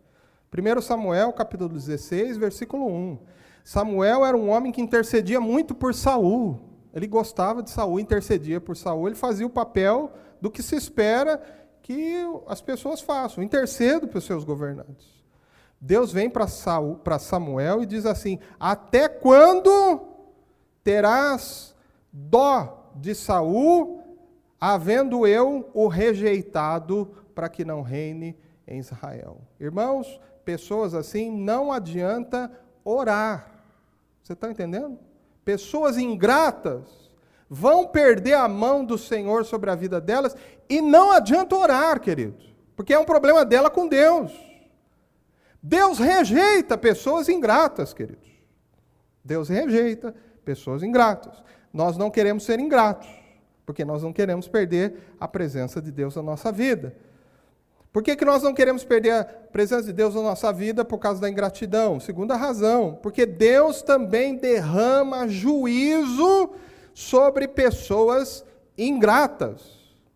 1 0.56 0.82
Samuel, 0.82 1.34
capítulo 1.34 1.70
16, 1.70 2.38
versículo 2.38 2.88
1. 2.88 3.20
Samuel 3.64 4.24
era 4.24 4.38
um 4.38 4.50
homem 4.50 4.72
que 4.72 4.80
intercedia 4.80 5.42
muito 5.42 5.74
por 5.74 5.94
Saul. 5.94 6.60
Ele 6.94 7.08
gostava 7.08 7.64
de 7.64 7.72
Saul, 7.72 8.00
intercedia 8.00 8.62
por 8.62 8.78
Saul, 8.78 9.08
ele 9.08 9.16
fazia 9.16 9.46
o 9.46 9.50
papel 9.50 10.12
do 10.40 10.52
que 10.52 10.62
se 10.62 10.76
espera 10.76 11.42
que 11.82 12.26
as 12.48 12.62
pessoas 12.62 13.02
façam, 13.02 13.44
intercedo 13.44 14.08
pelos 14.08 14.24
seus 14.24 14.44
governantes. 14.44 15.17
Deus 15.80 16.12
vem 16.12 16.30
para 16.30 17.20
Samuel 17.20 17.84
e 17.84 17.86
diz 17.86 18.06
assim: 18.06 18.40
Até 18.60 19.08
quando 19.08 20.08
terás 20.84 21.76
dó 22.12 22.92
de 22.96 23.14
Saul, 23.14 24.02
havendo 24.60 25.28
eu 25.28 25.70
o 25.74 25.88
rejeitado 25.88 27.12
para 27.36 27.48
que 27.48 27.64
não 27.64 27.82
reine 27.82 28.36
em 28.68 28.80
Israel? 28.80 29.38
Irmãos, 29.60 30.20
pessoas 30.44 30.94
assim 30.94 31.32
não 31.32 31.72
adianta 31.72 32.52
orar. 32.84 33.52
Você 34.24 34.34
está 34.34 34.50
entendendo? 34.50 34.98
Pessoas 35.46 35.98
ingratas 35.98 37.08
vão 37.50 37.88
perder 37.88 38.34
a 38.34 38.48
mão 38.48 38.84
do 38.84 38.98
Senhor 38.98 39.46
sobre 39.46 39.70
a 39.70 39.76
vida 39.76 40.02
delas 40.02 40.36
e 40.68 40.82
não 40.82 41.12
adianta 41.12 41.56
orar, 41.56 42.00
querido, 42.02 42.36
porque 42.76 42.94
é 42.94 43.00
um 43.00 43.06
problema 43.06 43.46
dela 43.46 43.70
com 43.70 43.88
Deus. 43.88 44.47
Deus 45.62 46.00
rejeita 46.00 46.78
pessoas 46.78 47.28
ingratas, 47.30 47.94
queridos. 47.94 48.30
Deus 49.24 49.50
rejeita 49.50 50.14
pessoas 50.46 50.84
ingratas. 50.84 51.44
Nós 51.74 51.98
não 51.98 52.10
queremos 52.10 52.44
ser 52.44 52.60
ingratos, 52.60 53.10
porque 53.66 53.84
nós 53.84 54.02
não 54.02 54.14
queremos 54.14 54.48
perder 54.48 54.96
a 55.20 55.28
presença 55.28 55.82
de 55.82 55.92
Deus 55.92 56.16
na 56.16 56.24
nossa 56.24 56.52
vida. 56.52 56.96
Por 57.92 58.04
que, 58.04 58.16
que 58.16 58.26
nós 58.26 58.44
não 58.44 58.54
queremos 58.54 58.84
perder 58.84 59.12
a 59.12 59.24
presença 59.24 59.84
de 59.84 59.94
Deus 59.94 60.14
na 60.14 60.22
nossa 60.22 60.54
vida 60.54 60.86
por 60.86 61.00
causa 61.00 61.20
da 61.20 61.30
ingratidão? 61.30 62.00
Segunda 62.00 62.36
razão, 62.36 63.00
porque 63.02 63.26
Deus 63.26 63.82
também 63.82 64.36
derrama 64.36 65.28
juízo 65.28 66.52
sobre 66.94 67.48
pessoas 67.48 68.46
ingratas. 68.78 69.62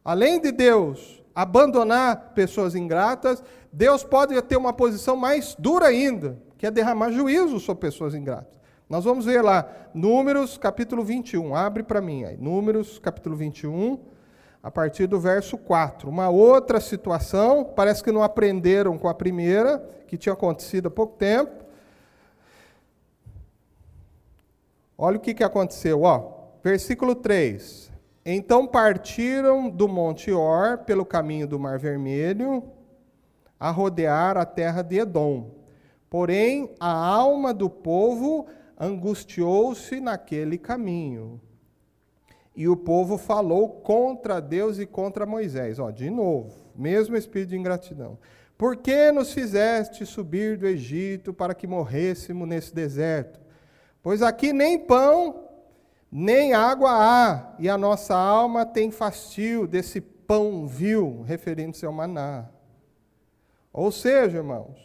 Além 0.06 0.39
de 0.39 0.51
Deus 0.51 1.23
abandonar 1.34 2.34
pessoas 2.36 2.75
ingratas, 2.75 3.43
Deus 3.71 4.03
pode 4.03 4.39
ter 4.41 4.57
uma 4.57 4.73
posição 4.73 5.15
mais 5.15 5.55
dura 5.57 5.88
ainda, 5.88 6.38
que 6.57 6.65
é 6.65 6.71
derramar 6.71 7.12
juízo 7.12 7.60
sobre 7.60 7.81
pessoas 7.81 8.13
ingratas. 8.13 8.60
Nós 8.89 9.05
vamos 9.05 9.25
ver 9.25 9.41
lá, 9.41 9.69
Números 9.93 10.57
capítulo 10.57 11.03
21, 11.03 11.55
abre 11.55 11.81
para 11.81 12.01
mim 12.01 12.25
aí, 12.25 12.36
Números 12.36 12.99
capítulo 12.99 13.36
21, 13.38 13.97
a 14.62 14.69
partir 14.69 15.07
do 15.07 15.19
verso 15.19 15.57
4. 15.57 16.10
Uma 16.10 16.29
outra 16.29 16.81
situação, 16.81 17.63
parece 17.63 18.03
que 18.03 18.12
não 18.12 18.21
aprenderam 18.21 18.97
com 18.97 19.07
a 19.07 19.13
primeira, 19.13 19.79
que 20.07 20.17
tinha 20.17 20.34
acontecido 20.34 20.88
há 20.88 20.91
pouco 20.91 21.15
tempo. 21.15 21.63
Olha 24.97 25.17
o 25.17 25.21
que, 25.21 25.34
que 25.34 25.43
aconteceu, 25.43 26.03
ó. 26.03 26.34
Versículo 26.62 27.15
3. 27.15 27.89
Então 28.25 28.67
partiram 28.67 29.69
do 29.69 29.88
Monte 29.88 30.31
Or 30.31 30.79
pelo 30.79 31.05
caminho 31.05 31.47
do 31.47 31.57
Mar 31.57 31.79
Vermelho, 31.79 32.63
a 33.62 33.69
rodear 33.69 34.38
a 34.38 34.43
terra 34.43 34.82
de 34.82 34.97
Edom. 34.97 35.52
Porém, 36.10 36.74
a 36.80 36.91
alma 36.91 37.54
do 37.54 37.69
povo 37.69 38.47
angustiou-se 38.78 40.00
naquele 40.00 40.58
caminho. 40.58 41.39
E 42.56 42.67
o 42.67 42.76
povo 42.76 43.19
falou 43.19 43.69
contra 43.69 44.41
Deus 44.41 44.80
e 44.80 44.88
contra 44.88 45.28
Moisés. 45.28 45.78
Ó, 45.78 45.91
de 45.91 46.10
novo, 46.10 46.52
mesmo 46.76 47.15
espírito 47.15 47.50
de 47.50 47.58
ingratidão. 47.58 48.17
Por 48.58 48.78
que 48.78 49.12
nos 49.12 49.32
fizeste 49.32 50.08
subir 50.08 50.58
do 50.58 50.65
Egito 50.65 51.32
para 51.32 51.54
que 51.54 51.67
morrêssemos 51.67 52.47
nesse 52.47 52.74
deserto? 52.74 53.39
Pois 54.02 54.24
aqui 54.24 54.52
nem 54.52 54.80
pão, 54.80 55.45
nem 56.12 56.56
água 56.56 56.89
há, 56.91 57.56
e 57.60 57.69
a 57.69 57.78
nossa 57.78 58.15
alma 58.15 58.65
tem 58.65 58.89
fastio 58.89 59.67
desse 59.67 60.02
pão 60.02 60.65
vil, 60.65 61.21
referindo-se 61.28 61.86
ao 61.86 61.93
maná. 61.93 62.50
Ou 63.73 63.91
seja, 63.91 64.38
irmãos, 64.38 64.77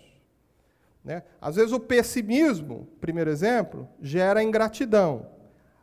né, 1.04 1.22
às 1.40 1.56
vezes 1.56 1.72
o 1.72 1.80
pessimismo, 1.80 2.88
primeiro 3.00 3.30
exemplo, 3.30 3.88
gera 4.00 4.42
ingratidão. 4.42 5.26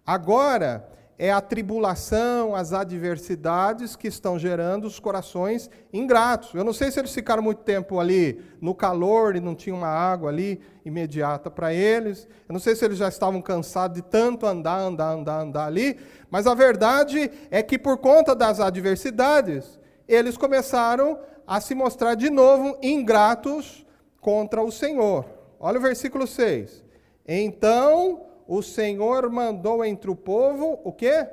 Agora, 0.05 0.89
é 1.17 1.31
a 1.31 1.39
tribulação, 1.39 2.55
as 2.55 2.73
adversidades 2.73 3.95
que 3.95 4.07
estão 4.07 4.37
gerando 4.39 4.85
os 4.85 4.99
corações 4.99 5.69
ingratos. 5.91 6.53
Eu 6.53 6.63
não 6.63 6.73
sei 6.73 6.91
se 6.91 6.99
eles 6.99 7.13
ficaram 7.13 7.43
muito 7.43 7.61
tempo 7.61 7.99
ali 7.99 8.43
no 8.59 8.73
calor 8.73 9.35
e 9.35 9.39
não 9.39 9.55
tinha 9.55 9.75
uma 9.75 9.87
água 9.87 10.29
ali 10.29 10.59
imediata 10.83 11.51
para 11.51 11.73
eles. 11.73 12.27
Eu 12.47 12.53
não 12.53 12.59
sei 12.59 12.75
se 12.75 12.83
eles 12.83 12.97
já 12.97 13.07
estavam 13.07 13.41
cansados 13.41 13.95
de 13.95 14.01
tanto 14.01 14.45
andar, 14.45 14.79
andar, 14.79 15.11
andar, 15.11 15.39
andar 15.41 15.65
ali. 15.67 15.97
Mas 16.29 16.47
a 16.47 16.55
verdade 16.55 17.31
é 17.51 17.61
que 17.61 17.77
por 17.77 17.97
conta 17.99 18.35
das 18.35 18.59
adversidades, 18.59 19.79
eles 20.07 20.35
começaram 20.35 21.19
a 21.45 21.59
se 21.61 21.75
mostrar 21.75 22.15
de 22.15 22.29
novo 22.29 22.77
ingratos 22.81 23.85
contra 24.21 24.63
o 24.63 24.71
Senhor. 24.71 25.25
Olha 25.59 25.77
o 25.77 25.81
versículo 25.81 26.25
6. 26.25 26.83
Então 27.27 28.25
o 28.47 28.61
Senhor 28.61 29.29
mandou 29.29 29.83
entre 29.83 30.09
o 30.09 30.15
povo 30.15 30.79
o 30.83 30.91
quê? 30.91 31.27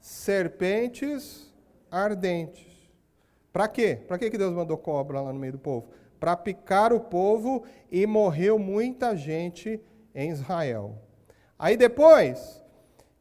Serpentes 0.00 1.52
ardentes. 1.90 2.66
Para 3.52 3.68
quê? 3.68 3.98
Para 4.06 4.18
que 4.18 4.30
Deus 4.30 4.52
mandou 4.52 4.78
cobra 4.78 5.20
lá 5.20 5.32
no 5.32 5.38
meio 5.38 5.54
do 5.54 5.58
povo? 5.58 5.88
Para 6.18 6.36
picar 6.36 6.92
o 6.92 7.00
povo 7.00 7.64
e 7.90 8.06
morreu 8.06 8.58
muita 8.58 9.16
gente 9.16 9.80
em 10.14 10.30
Israel. 10.30 10.96
Aí 11.58 11.76
depois 11.76 12.62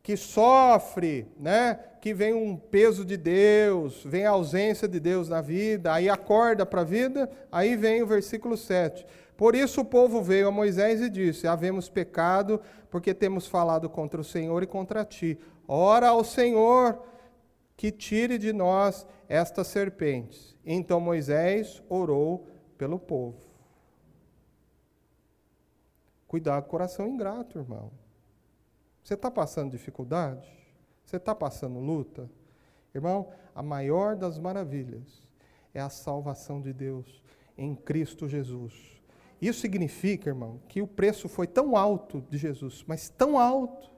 que 0.10 0.17
sofre, 0.17 1.28
né? 1.38 1.80
Que 2.02 2.15
vem 2.15 2.34
um 2.34 2.58
peso 2.58 3.06
de 3.06 3.15
Deus, 3.15 4.04
vem 4.04 4.26
a 4.26 4.32
ausência 4.32 4.88
de 4.88 5.00
Deus 5.00 5.30
na 5.30 5.39
vida, 5.39 5.93
aí 5.93 6.10
acorda 6.10 6.65
para 6.65 6.82
a 6.82 6.84
vida, 6.84 7.30
aí 7.52 7.76
vem 7.76 8.02
o 8.02 8.08
versículo 8.08 8.58
7. 8.58 9.06
Por 9.38 9.54
isso 9.54 9.82
o 9.82 9.86
povo 9.86 10.24
veio 10.24 10.48
a 10.48 10.52
Moisés 10.52 11.00
e 11.00 11.12
disse: 11.12 11.45
Havemos 11.45 11.89
pecado, 11.89 12.60
porque 12.89 13.13
temos 13.13 13.45
falado 13.45 13.88
contra 13.88 14.19
o 14.19 14.24
Senhor 14.24 14.63
e 14.63 14.65
contra 14.65 15.06
ti. 15.06 15.38
Ora 15.67 16.08
ao 16.08 16.24
Senhor 16.24 17.04
que 17.78 17.91
tire 17.91 18.39
de 18.39 18.52
nós 18.52 19.06
estas 19.28 19.67
serpentes. 19.67 20.58
Então 20.65 21.00
Moisés 21.00 21.84
orou 21.88 22.48
pelo 22.80 22.98
povo. 22.98 23.38
Cuidado, 26.28 26.65
coração 26.65 27.08
ingrato, 27.08 27.60
irmão. 27.60 27.91
Você 29.10 29.15
está 29.15 29.32
passando 29.32 29.72
dificuldade? 29.72 30.48
Você 31.04 31.15
está 31.17 31.34
passando 31.34 31.80
luta? 31.80 32.30
Irmão, 32.93 33.30
a 33.56 33.63
maior 33.63 34.15
das 34.15 34.38
maravilhas 34.38 35.28
é 35.74 35.82
a 35.82 35.89
salvação 35.89 36.62
de 36.62 36.72
Deus 36.72 37.24
em 37.58 37.74
Cristo 37.74 38.28
Jesus. 38.28 38.72
Isso 39.41 39.62
significa, 39.62 40.30
irmão, 40.30 40.62
que 40.67 40.80
o 40.80 40.86
preço 40.86 41.28
foi 41.28 41.48
tão 41.48 41.76
alto 41.76 42.24
de 42.30 42.38
Jesus, 42.38 42.84
mas 42.86 43.10
tão 43.10 43.39
alto, 43.39 43.89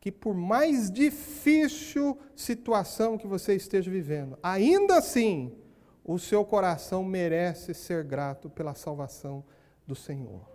que 0.00 0.10
por 0.10 0.34
mais 0.34 0.90
difícil 0.90 2.18
situação 2.34 3.16
que 3.16 3.28
você 3.28 3.54
esteja 3.54 3.88
vivendo, 3.88 4.36
ainda 4.42 4.98
assim, 4.98 5.56
o 6.04 6.18
seu 6.18 6.44
coração 6.44 7.04
merece 7.04 7.72
ser 7.72 8.02
grato 8.02 8.50
pela 8.50 8.74
salvação 8.74 9.44
do 9.86 9.94
Senhor. 9.94 10.51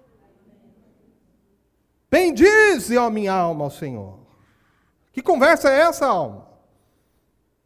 Bendize, 2.10 2.98
ó 2.98 3.10
minha 3.10 3.34
alma, 3.34 3.66
ao 3.66 3.72
Senhor. 3.72 4.20
Que 5.12 5.22
conversa 5.22 5.70
é 5.70 5.80
essa, 5.82 6.06
alma? 6.06 6.48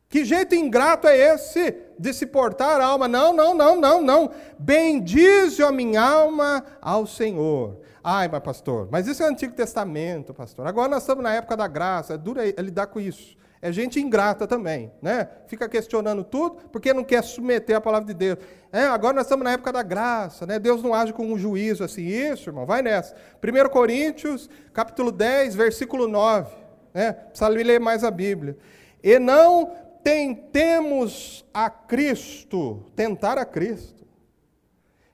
Que 0.10 0.26
jeito 0.26 0.56
ingrato 0.56 1.08
é 1.08 1.18
esse 1.18 1.74
de 1.98 2.14
se 2.14 2.26
portar 2.26 2.82
a 2.82 2.86
alma? 2.86 3.08
Não, 3.08 3.32
não, 3.32 3.54
não, 3.54 3.80
não, 3.80 4.02
não. 4.02 4.32
Bendize 4.60 5.64
a 5.64 5.72
minha 5.72 6.02
alma 6.02 6.66
ao 6.82 7.08
Senhor. 7.08 7.80
Ai, 8.04 8.28
mas 8.28 8.42
pastor, 8.42 8.90
mas 8.92 9.08
isso 9.08 9.22
é 9.22 9.28
o 9.28 9.30
Antigo 9.30 9.54
Testamento, 9.54 10.34
pastor. 10.34 10.68
Agora 10.68 10.90
nós 10.90 11.04
estamos 11.04 11.24
na 11.24 11.34
época 11.34 11.56
da 11.56 11.68
graça, 11.68 12.16
é 12.16 12.18
duro 12.18 12.42
lidar 12.60 12.88
com 12.88 13.00
isso. 13.00 13.38
É 13.62 13.72
gente 13.72 14.00
ingrata 14.00 14.48
também, 14.48 14.92
né? 15.02 15.28
Fica 15.46 15.70
questionando 15.70 16.24
tudo 16.24 16.56
porque 16.72 16.94
não 16.94 17.04
quer 17.04 17.24
submeter 17.24 17.76
a 17.76 17.82
palavra 17.82 18.08
de 18.08 18.14
Deus. 18.16 18.40
É, 18.72 18.86
agora 18.86 19.14
nós 19.14 19.26
estamos 19.26 19.44
na 19.44 19.52
época 19.52 19.72
da 19.72 19.84
graça, 19.84 20.48
né? 20.48 20.58
Deus 20.58 20.82
não 20.82 20.96
age 20.96 21.14
com 21.14 21.28
um 21.28 21.38
juízo 21.38 21.84
assim. 21.84 22.02
Isso, 22.02 22.50
irmão, 22.50 22.66
vai 22.66 22.82
nessa. 22.82 23.16
1 23.44 23.70
Coríntios, 23.70 24.50
capítulo 24.74 25.12
10, 25.12 25.54
versículo 25.54 26.08
9. 26.08 26.56
Né? 26.92 27.14
Precisa 27.14 27.48
ler 27.48 27.80
mais 27.80 28.04
a 28.04 28.10
Bíblia. 28.10 28.58
E 29.04 29.20
não 29.20 29.72
tentemos 30.04 31.46
a 31.54 31.70
Cristo, 31.70 32.84
tentar 32.96 33.38
a 33.38 33.46
Cristo. 33.46 34.02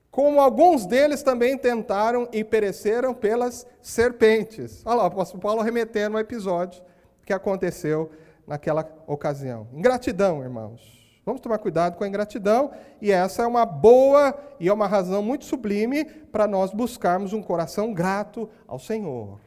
Como 0.10 0.40
alguns 0.40 0.86
deles 0.86 1.22
também 1.22 1.58
tentaram 1.58 2.30
e 2.32 2.46
pereceram 2.46 3.14
pelas 3.14 3.68
serpentes. 3.82 4.82
Olha 4.86 4.96
lá, 4.96 5.04
o 5.04 5.08
apóstolo 5.08 5.42
Paulo 5.42 5.62
remetendo 5.62 6.16
ao 6.16 6.22
episódio 6.22 6.82
que 7.26 7.34
aconteceu 7.34 8.10
naquela 8.48 8.90
ocasião. 9.06 9.68
Ingratidão, 9.74 10.42
irmãos. 10.42 10.98
Vamos 11.26 11.42
tomar 11.42 11.58
cuidado 11.58 11.98
com 11.98 12.06
a 12.06 12.08
ingratidão, 12.08 12.72
e 13.02 13.12
essa 13.12 13.44
é 13.44 13.46
uma 13.46 13.66
boa 13.66 14.34
e 14.62 14.70
é 14.70 14.74
uma 14.74 14.88
razão 14.88 15.22
muito 15.22 15.44
sublime 15.44 16.06
para 16.06 16.48
nós 16.48 16.72
buscarmos 16.72 17.34
um 17.34 17.44
coração 17.44 17.94
grato 17.94 18.50
ao 18.66 18.80
Senhor. 18.80 19.38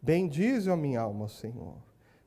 Bendize 0.00 0.70
a 0.70 0.76
minha 0.76 1.00
alma, 1.00 1.28
Senhor. 1.28 1.74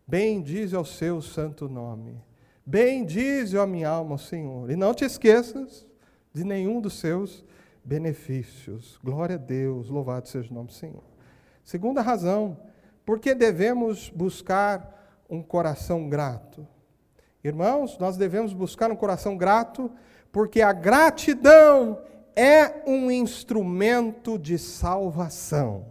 Bendize 0.05 0.75
ao 0.75 0.83
seu 0.83 1.21
santo 1.21 1.69
nome. 1.69 2.21
Bendize, 2.65 3.57
ó 3.57 3.65
minha 3.65 3.89
alma, 3.89 4.17
Senhor, 4.17 4.69
e 4.69 4.75
não 4.75 4.93
te 4.93 5.05
esqueças 5.05 5.87
de 6.33 6.43
nenhum 6.43 6.81
dos 6.81 6.99
seus 6.99 7.45
benefícios. 7.83 8.99
Glória 9.03 9.35
a 9.35 9.39
Deus, 9.39 9.89
louvado 9.89 10.27
seja 10.27 10.51
o 10.51 10.53
nome 10.53 10.67
do 10.67 10.73
Senhor. 10.73 11.03
Segunda 11.63 12.01
razão, 12.01 12.57
porque 13.05 13.33
devemos 13.33 14.09
buscar 14.09 15.00
um 15.31 15.41
coração 15.41 16.09
grato. 16.09 16.67
Irmãos, 17.41 17.97
nós 17.97 18.17
devemos 18.17 18.51
buscar 18.51 18.91
um 18.91 18.95
coração 18.95 19.37
grato, 19.37 19.89
porque 20.29 20.61
a 20.61 20.73
gratidão 20.73 22.01
é 22.35 22.83
um 22.85 23.09
instrumento 23.09 24.37
de 24.37 24.59
salvação. 24.59 25.85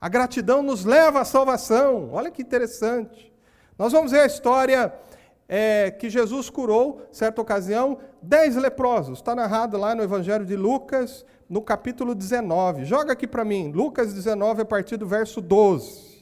A 0.00 0.08
gratidão 0.08 0.60
nos 0.60 0.84
leva 0.84 1.20
à 1.20 1.24
salvação. 1.24 2.10
Olha 2.12 2.30
que 2.30 2.42
interessante. 2.42 3.32
Nós 3.78 3.92
vamos 3.92 4.10
ver 4.10 4.20
a 4.20 4.26
história 4.26 4.92
é, 5.48 5.90
que 5.90 6.10
Jesus 6.10 6.50
curou, 6.50 7.06
certa 7.12 7.40
ocasião, 7.40 7.98
dez 8.20 8.56
leprosos. 8.56 9.18
Está 9.18 9.34
narrado 9.34 9.78
lá 9.78 9.94
no 9.94 10.02
Evangelho 10.02 10.44
de 10.44 10.56
Lucas, 10.56 11.24
no 11.48 11.62
capítulo 11.62 12.14
19. 12.14 12.84
Joga 12.84 13.12
aqui 13.12 13.26
para 13.26 13.44
mim, 13.44 13.70
Lucas 13.70 14.12
19, 14.12 14.62
a 14.62 14.64
partir 14.64 14.96
do 14.96 15.06
verso 15.06 15.40
12. 15.40 16.15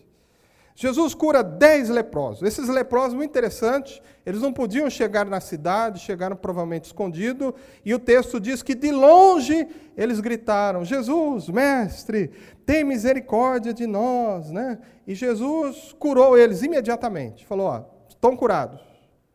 Jesus 0.74 1.14
cura 1.14 1.42
dez 1.42 1.88
leprosos. 1.88 2.42
Esses 2.42 2.68
leprosos, 2.68 3.14
muito 3.14 3.30
interessante, 3.30 4.02
eles 4.26 4.42
não 4.42 4.52
podiam 4.52 4.90
chegar 4.90 5.24
na 5.24 5.40
cidade, 5.40 6.00
chegaram 6.00 6.34
provavelmente 6.34 6.86
escondidos, 6.86 7.52
e 7.84 7.94
o 7.94 7.98
texto 7.98 8.40
diz 8.40 8.62
que 8.62 8.74
de 8.74 8.90
longe 8.90 9.68
eles 9.96 10.18
gritaram: 10.18 10.84
Jesus, 10.84 11.48
mestre, 11.48 12.32
tem 12.66 12.82
misericórdia 12.82 13.72
de 13.72 13.86
nós. 13.86 14.50
Né? 14.50 14.78
E 15.06 15.14
Jesus 15.14 15.94
curou 15.98 16.36
eles 16.36 16.62
imediatamente. 16.62 17.46
Falou: 17.46 17.66
ó, 17.66 17.84
estão 18.08 18.36
curados 18.36 18.94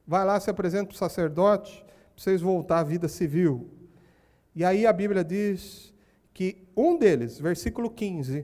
vai 0.10 0.26
lá, 0.26 0.40
se 0.40 0.50
apresenta 0.50 0.88
para 0.88 0.96
o 0.96 0.98
sacerdote, 0.98 1.86
para 1.86 2.24
vocês 2.24 2.42
voltar 2.42 2.80
à 2.80 2.84
vida 2.84 3.08
civil. 3.08 3.70
E 4.56 4.66
aí 4.66 4.88
a 4.88 4.92
Bíblia 4.92 5.24
diz 5.24 5.94
que 6.34 6.68
um 6.76 6.98
deles, 6.98 7.40
versículo 7.40 7.92
15, 7.92 8.44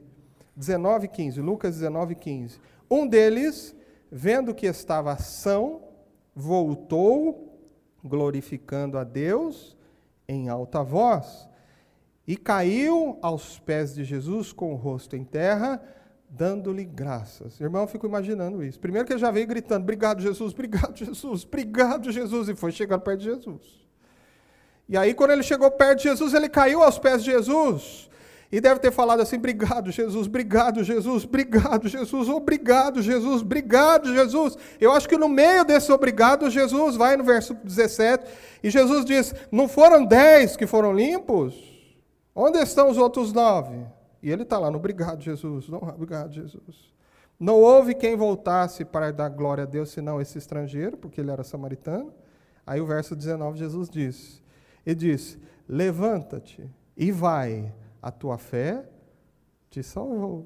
19 0.56 1.08
15, 1.08 1.42
Lucas 1.42 1.74
19, 1.74 2.14
15, 2.14 2.60
um 2.96 3.08
deles, 3.08 3.76
vendo 4.12 4.54
que 4.54 4.66
estava 4.66 5.18
são, 5.18 5.82
voltou, 6.36 7.60
glorificando 8.04 8.98
a 8.98 9.04
Deus 9.04 9.76
em 10.28 10.50
alta 10.50 10.84
voz, 10.84 11.48
e 12.28 12.36
caiu 12.36 13.20
aos 13.22 13.60
pés 13.60 13.93
de 13.93 14.04
Jesus 14.04 14.52
com 14.52 14.74
o 14.74 14.76
rosto 14.76 15.16
em 15.16 15.24
terra, 15.24 15.82
dando-lhe 16.30 16.84
graças. 16.84 17.60
Irmão, 17.60 17.82
eu 17.82 17.88
fico 17.88 18.08
imaginando 18.08 18.64
isso. 18.64 18.80
Primeiro 18.80 19.06
que 19.06 19.14
ele 19.14 19.20
já 19.20 19.30
veio 19.30 19.46
gritando: 19.46 19.84
Obrigado, 19.84 20.22
Jesus, 20.22 20.54
obrigado, 20.54 20.98
Jesus, 20.98 21.43
obrigado, 21.43 22.12
Jesus, 22.12 22.50
e 22.50 22.56
foi 22.56 22.72
chegando 22.72 23.02
perto 23.02 23.20
de 23.20 23.26
Jesus. 23.26 23.86
E 24.88 24.98
aí, 24.98 25.14
quando 25.14 25.32
ele 25.32 25.43
chegou 25.43 25.70
perto 25.72 25.98
de 26.00 26.10
Jesus, 26.10 26.34
ele 26.34 26.50
caiu 26.50 26.84
aos 26.84 27.00
pés 27.00 27.24
de 27.24 27.32
Jesus. 27.32 28.10
E 28.56 28.62
deve 28.62 28.80
ter 28.80 28.89
falado 28.89 29.20
assim: 29.20 29.36
obrigado, 29.36 29.91
Jesus, 29.91 30.28
obrigado, 30.28 30.82
Jesus, 30.82 31.26
obrigado, 31.26 31.89
Jesus, 31.89 32.30
obrigado, 32.30 33.01
Jesus, 33.01 33.41
obrigado, 33.41 34.14
Jesus. 34.14 34.58
Eu 34.80 34.93
acho 34.93 35.10
que 35.10 35.18
no 35.18 35.28
meio 35.28 35.66
desse 35.66 35.91
obrigado, 35.91 36.49
Jesus 36.49 36.95
vai 36.95 37.18
no 37.18 37.24
verso 37.26 37.53
17 37.53 38.24
e 38.64 38.70
Jesus 38.70 39.03
diz: 39.03 39.36
Não 39.51 39.68
foram 39.68 40.06
dez 40.06 40.56
que 40.56 40.66
foram 40.66 40.93
limpos? 40.93 41.53
Onde 42.34 42.58
estão 42.60 42.89
os 42.89 42.97
outros 42.97 43.34
nove? 43.34 43.76
E 44.24 44.32
ele 44.32 44.43
está 44.43 44.58
lá 44.58 44.72
no 44.72 44.78
obrigado, 44.78 45.22
Jesus, 45.22 45.68
não, 45.68 45.80
obrigado, 45.80 46.32
Jesus. 46.32 46.93
Não 47.38 47.56
houve 47.56 47.93
quem 47.93 48.16
voltasse 48.16 48.86
para 48.86 49.12
dar 49.12 49.28
glória 49.28 49.66
a 49.66 49.68
Deus 49.68 49.89
senão 49.89 50.22
esse 50.22 50.38
estrangeiro, 50.38 50.95
porque 50.95 51.20
ele 51.20 51.30
era 51.30 51.43
samaritano. 51.43 52.14
Aí 52.66 52.80
o 52.80 52.86
verso 52.86 53.18
19, 53.18 53.60
Jesus 53.60 53.89
diz: 53.89 54.41
E 54.86 54.95
diz: 54.95 55.38
Levanta-te 55.68 56.64
e 56.95 57.12
vai 57.12 57.74
a 58.06 58.12
tua 58.12 58.38
fé 58.38 58.84
te 59.68 59.82
salvou. 59.82 60.45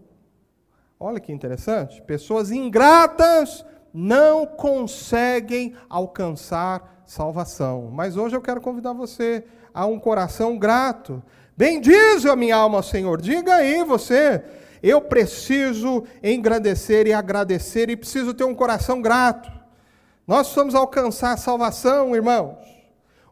Olha 0.98 1.20
que 1.20 1.30
interessante. 1.30 2.02
Pessoas 2.04 2.52
ingratas 2.52 3.66
não 3.94 4.46
conseguem 4.46 5.76
alcançar 5.90 7.04
salvação. 7.06 7.92
Mas 7.92 8.16
hoje 8.16 8.34
eu 8.34 8.42
quero 8.42 8.62
convidar 8.62 8.94
você 8.94 9.44
a 9.74 9.86
um 9.86 10.00
coração 10.00 10.58
grato. 10.58 11.22
Bendize 11.58 12.30
a 12.30 12.36
minha 12.38 12.56
alma, 12.56 12.82
Senhor. 12.82 13.20
Diga 13.20 13.56
aí 13.56 13.84
você. 13.84 14.42
Eu 14.82 15.02
preciso 15.02 16.06
engrandecer 16.24 17.08
e 17.08 17.14
agradecer 17.14 17.90
e 17.90 17.98
preciso 17.98 18.34
ter 18.34 18.46
um 18.46 18.56
coração 18.56 19.02
grato. 19.02 19.52
Nós 20.26 20.48
precisamos 20.48 20.76
alcançar 20.76 21.34
a 21.34 21.38
salvação, 21.38 22.16
irmãos. 22.16 22.56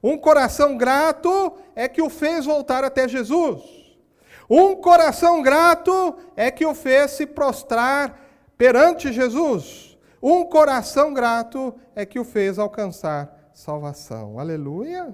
Um 0.04 0.18
coração 0.18 0.76
grato 0.76 1.54
é 1.74 1.88
que 1.88 2.02
o 2.02 2.10
fez 2.10 2.46
voltar 2.46 2.84
até 2.84 3.08
Jesus. 3.08 3.87
Um 4.50 4.76
coração 4.76 5.42
grato 5.42 6.16
é 6.36 6.50
que 6.50 6.66
o 6.66 6.74
fez 6.74 7.12
se 7.12 7.26
prostrar 7.26 8.22
perante 8.58 9.12
Jesus. 9.12 9.98
Um 10.22 10.46
coração 10.46 11.14
grato 11.14 11.76
é 11.96 12.06
que 12.06 12.20
o 12.20 12.24
fez 12.24 12.58
alcançar 12.58 13.52
salvação. 13.54 14.40
Aleluia. 14.40 15.14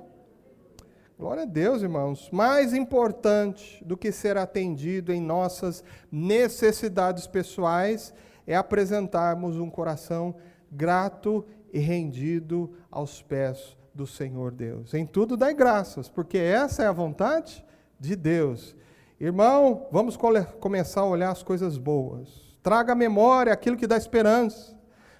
Glória 1.17 1.43
a 1.43 1.47
Deus, 1.47 1.81
irmãos. 1.81 2.29
Mais 2.31 2.73
importante 2.73 3.84
do 3.86 3.95
que 3.97 4.11
ser 4.11 4.38
atendido 4.38 5.11
em 5.11 5.21
nossas 5.21 5.84
necessidades 6.11 7.25
pessoais 7.25 8.13
é 8.45 8.55
apresentarmos 8.55 9.57
um 9.57 9.69
coração 9.69 10.36
grato 10.71 11.45
e 11.71 11.79
rendido 11.79 12.73
aos 12.91 13.21
pés 13.21 13.77
do 13.93 14.05
Senhor 14.05 14.51
Deus. 14.51 14.93
Em 14.93 15.05
tudo 15.05 15.38
dai 15.38 15.53
graças, 15.53 16.09
porque 16.09 16.38
essa 16.38 16.84
é 16.84 16.88
a 16.88 16.91
vontade 16.91 17.63
de 17.99 18.15
Deus. 18.15 18.75
Irmão, 19.24 19.88
vamos 19.89 20.17
começar 20.59 20.99
a 20.99 21.05
olhar 21.05 21.32
as 21.32 21.41
coisas 21.41 21.78
boas. 21.78 22.28
Traga 22.61 22.91
à 22.91 22.95
memória 22.95 23.53
aquilo 23.53 23.78
que 23.78 23.88
dá 23.88 23.95
esperança. 23.95 24.78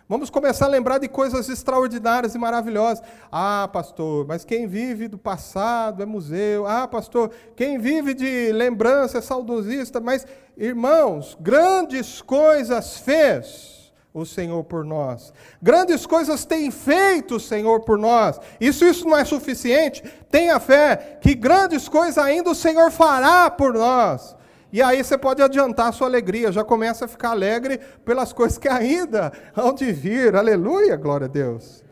Vamos 0.10 0.30
começar 0.30 0.66
a 0.66 0.68
lembrar 0.68 0.98
de 0.98 1.08
coisas 1.08 1.48
extraordinárias 1.48 2.36
e 2.36 2.38
maravilhosas. 2.38 3.02
Ah, 3.32 3.70
pastor, 3.72 4.28
mas 4.28 4.44
quem 4.44 4.68
vive 4.68 5.08
do 5.08 5.18
passado 5.18 6.04
é 6.04 6.06
museu. 6.06 6.68
Ah, 6.68 6.86
pastor, 6.86 7.32
quem 7.56 7.80
vive 7.80 8.14
de 8.14 8.52
lembrança 8.52 9.20
é 9.20 9.22
saudosista. 9.22 10.02
Mas, 10.02 10.28
irmãos, 10.58 11.38
grandes 11.40 12.22
coisas 12.22 12.98
fez 12.98 13.83
o 14.14 14.26
Senhor 14.26 14.64
por 14.64 14.86
nós. 14.86 15.34
Grandes 15.62 16.06
coisas 16.06 16.46
tem 16.46 16.70
feito 16.70 17.36
o 17.36 17.40
Senhor 17.40 17.82
por 17.82 17.98
nós. 17.98 18.40
Isso 18.62 18.86
isso 18.86 19.08
não 19.08 19.18
é 19.18 19.26
suficiente. 19.26 20.04
Tenha 20.30 20.60
fé 20.60 21.18
que 21.20 21.34
grandes 21.34 21.90
coisas 21.90 22.18
ainda 22.18 22.52
o 22.52 22.56
Senhor 22.56 22.92
fará 22.92 23.50
por 23.50 23.74
nós. 23.74 24.36
E 24.72 24.82
aí 24.82 25.04
você 25.04 25.18
pode 25.18 25.42
adiantar 25.42 25.90
a 25.90 25.92
sua 25.92 26.08
alegria, 26.08 26.52
já 26.52 26.64
começa 26.64 27.06
a 27.06 27.08
ficar 27.08 27.30
alegre 27.30 27.80
pelas 28.04 28.32
coisas 28.34 28.58
que 28.58 28.68
ainda 28.68 29.32
hão 29.56 29.74
de 29.74 29.92
vir. 29.92 30.36
Aleluia, 30.36 30.96
glória 30.96 31.26
a 31.26 31.30
Deus. 31.30 31.84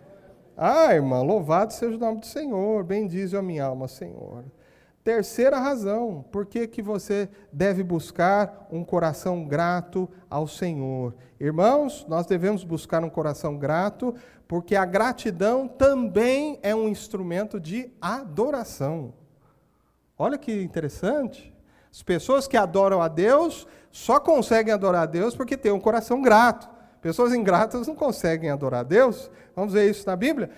Ah, 0.58 0.94
irmã, 0.94 1.22
louvado 1.22 1.74
seja 1.74 1.96
o 1.96 2.00
nome 2.00 2.20
do 2.20 2.26
Senhor. 2.26 2.84
Bendize 2.84 3.36
a 3.36 3.42
minha 3.42 3.66
alma, 3.66 3.88
Senhor. 3.88 4.44
Terceira 5.04 5.58
razão, 5.58 6.24
por 6.32 6.46
que, 6.46 6.68
que 6.68 6.82
você 6.82 7.28
deve 7.52 7.84
buscar 7.84 8.68
um 8.72 8.84
coração 8.84 9.44
grato 9.46 10.08
ao 10.30 10.48
Senhor? 10.48 11.16
Irmãos, 11.40 12.06
nós 12.08 12.28
devemos 12.28 12.64
buscar 12.64 13.04
um 13.04 13.10
coração 13.10 13.58
grato, 13.58 14.14
porque 14.48 14.76
a 14.76 14.86
gratidão 14.86 15.68
também 15.68 16.60
é 16.62 16.76
um 16.76 16.88
instrumento 16.88 17.60
de 17.60 17.92
adoração. 18.00 19.12
Olha 20.20 20.38
que 20.38 20.62
interessante. 20.62 21.52
As 21.92 22.04
pessoas 22.04 22.48
que 22.48 22.56
adoram 22.56 23.02
a 23.02 23.08
Deus 23.08 23.68
só 23.92 24.20
conseguem 24.20 24.72
adorar 24.72 25.04
a 25.04 25.08
Deus 25.08 25.36
porque 25.36 25.58
têm 25.58 25.72
um 25.72 25.80
coração 25.80 26.22
grato. 26.22 26.70
Pessoas 27.02 27.34
ingratas 27.34 27.88
não 27.88 27.96
conseguem 27.96 28.52
adorar 28.52 28.82
a 28.82 28.84
Deus. 28.84 29.32
Vamos 29.56 29.74
ver 29.74 29.90
isso 29.90 30.06
na 30.06 30.16
Bíblia? 30.16 30.52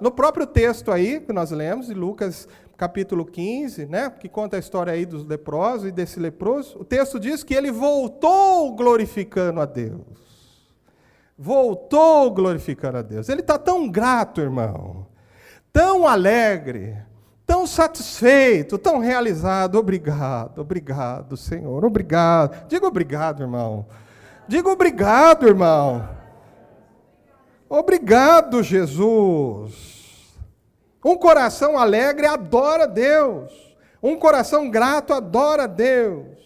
No 0.00 0.10
próprio 0.10 0.46
texto 0.46 0.90
aí 0.90 1.20
que 1.20 1.32
nós 1.32 1.50
lemos, 1.50 1.86
de 1.86 1.94
Lucas 1.94 2.48
capítulo 2.76 3.24
15, 3.24 3.86
né, 3.86 4.10
que 4.10 4.28
conta 4.28 4.56
a 4.56 4.58
história 4.58 4.92
aí 4.92 5.06
dos 5.06 5.24
leprosos 5.24 5.88
e 5.88 5.92
desse 5.92 6.18
leproso, 6.18 6.78
o 6.78 6.84
texto 6.84 7.20
diz 7.20 7.44
que 7.44 7.54
ele 7.54 7.70
voltou 7.70 8.74
glorificando 8.74 9.60
a 9.60 9.64
Deus. 9.64 10.02
Voltou 11.38 12.30
glorificando 12.30 12.98
a 12.98 13.02
Deus. 13.02 13.28
Ele 13.28 13.40
está 13.40 13.58
tão 13.58 13.88
grato, 13.88 14.40
irmão, 14.40 15.06
tão 15.72 16.06
alegre, 16.06 16.96
tão 17.46 17.66
satisfeito, 17.66 18.78
tão 18.78 18.98
realizado. 18.98 19.76
Obrigado, 19.76 20.60
obrigado, 20.60 21.36
Senhor, 21.36 21.84
obrigado. 21.84 22.66
Diga 22.68 22.86
obrigado, 22.86 23.42
irmão. 23.42 23.86
Diga 24.46 24.68
obrigado, 24.68 25.46
irmão. 25.46 26.08
Obrigado, 27.76 28.62
Jesus. 28.62 30.32
Um 31.04 31.16
coração 31.16 31.76
alegre 31.76 32.24
adora 32.24 32.86
Deus. 32.86 33.76
Um 34.00 34.16
coração 34.16 34.70
grato 34.70 35.12
adora 35.12 35.66
Deus. 35.66 36.38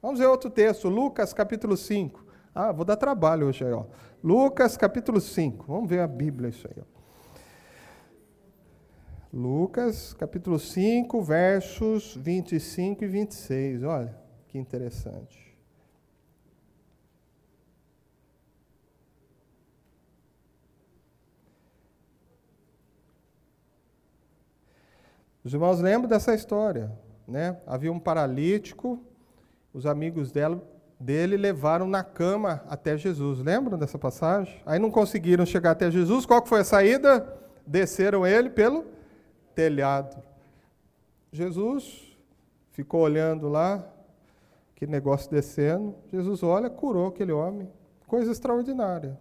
Vamos 0.00 0.18
ver 0.18 0.26
outro 0.26 0.48
texto, 0.48 0.88
Lucas 0.88 1.34
capítulo 1.34 1.76
5. 1.76 2.24
Ah, 2.54 2.72
vou 2.72 2.84
dar 2.84 2.96
trabalho 2.96 3.46
hoje 3.46 3.62
aí, 3.62 3.72
ó. 3.72 3.84
Lucas 4.22 4.74
capítulo 4.74 5.20
5. 5.20 5.66
Vamos 5.68 5.88
ver 5.88 6.00
a 6.00 6.06
Bíblia 6.06 6.48
isso 6.48 6.66
aí, 6.66 6.80
ó. 6.80 6.94
Lucas 9.30 10.14
capítulo 10.14 10.58
5, 10.58 11.20
versos 11.20 12.16
25 12.16 13.04
e 13.04 13.06
26. 13.06 13.82
Olha 13.82 14.16
que 14.48 14.56
interessante. 14.56 15.43
Os 25.44 25.52
irmãos 25.52 25.78
lembram 25.78 26.08
dessa 26.08 26.34
história, 26.34 26.90
né? 27.28 27.58
Havia 27.66 27.92
um 27.92 28.00
paralítico, 28.00 28.98
os 29.74 29.84
amigos 29.84 30.32
dela, 30.32 30.62
dele 30.98 31.36
levaram 31.36 31.86
na 31.86 32.02
cama 32.02 32.64
até 32.66 32.96
Jesus. 32.96 33.40
Lembram 33.40 33.76
dessa 33.76 33.98
passagem? 33.98 34.58
Aí 34.64 34.78
não 34.78 34.90
conseguiram 34.90 35.44
chegar 35.44 35.72
até 35.72 35.90
Jesus. 35.90 36.24
Qual 36.24 36.44
foi 36.46 36.60
a 36.60 36.64
saída? 36.64 37.28
Desceram 37.66 38.26
ele 38.26 38.48
pelo 38.48 38.86
telhado. 39.54 40.16
Jesus 41.30 42.16
ficou 42.72 43.02
olhando 43.02 43.46
lá, 43.46 43.86
que 44.74 44.86
negócio 44.86 45.30
descendo. 45.30 45.94
Jesus 46.10 46.42
olha, 46.42 46.70
curou 46.70 47.08
aquele 47.08 47.32
homem. 47.32 47.70
Coisa 48.06 48.32
extraordinária. 48.32 49.18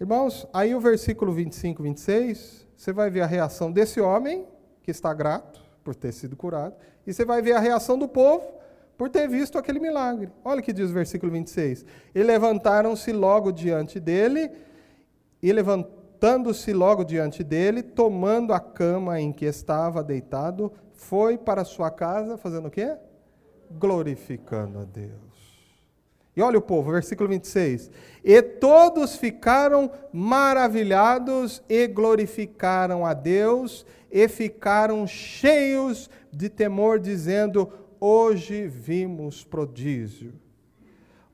Irmãos, 0.00 0.46
aí 0.54 0.74
o 0.74 0.80
versículo 0.80 1.32
25, 1.32 1.82
26, 1.82 2.66
você 2.74 2.92
vai 2.94 3.10
ver 3.10 3.20
a 3.20 3.26
reação 3.26 3.70
desse 3.70 4.00
homem 4.00 4.46
que 4.82 4.90
está 4.90 5.12
grato 5.14 5.62
por 5.84 5.94
ter 5.94 6.12
sido 6.12 6.36
curado, 6.36 6.74
e 7.06 7.12
você 7.12 7.24
vai 7.24 7.42
ver 7.42 7.52
a 7.52 7.60
reação 7.60 7.98
do 7.98 8.08
povo 8.08 8.44
por 8.96 9.08
ter 9.08 9.28
visto 9.28 9.58
aquele 9.58 9.80
milagre. 9.80 10.30
Olha 10.44 10.60
o 10.60 10.62
que 10.62 10.72
diz 10.72 10.90
o 10.90 10.92
versículo 10.92 11.32
26. 11.32 11.84
E 12.14 12.22
levantaram-se 12.22 13.12
logo 13.12 13.50
diante 13.50 13.98
dele, 13.98 14.50
e 15.42 15.52
levantando-se 15.52 16.72
logo 16.72 17.02
diante 17.02 17.42
dele, 17.42 17.82
tomando 17.82 18.52
a 18.52 18.60
cama 18.60 19.20
em 19.20 19.32
que 19.32 19.44
estava 19.44 20.04
deitado, 20.04 20.72
foi 20.92 21.36
para 21.36 21.64
sua 21.64 21.90
casa, 21.90 22.36
fazendo 22.36 22.68
o 22.68 22.70
quê? 22.70 22.96
Glorificando 23.72 24.78
a 24.78 24.84
Deus. 24.84 25.32
E 26.36 26.40
olha 26.40 26.58
o 26.58 26.62
povo, 26.62 26.92
versículo 26.92 27.28
26. 27.28 27.90
E 28.24 28.40
todos 28.40 29.16
ficaram 29.16 29.90
maravilhados 30.12 31.62
e 31.68 31.86
glorificaram 31.86 33.04
a 33.04 33.12
Deus 33.12 33.84
e 34.12 34.28
ficaram 34.28 35.06
cheios 35.06 36.10
de 36.30 36.50
temor, 36.50 37.00
dizendo: 37.00 37.72
Hoje 37.98 38.68
vimos 38.68 39.42
prodígio. 39.42 40.34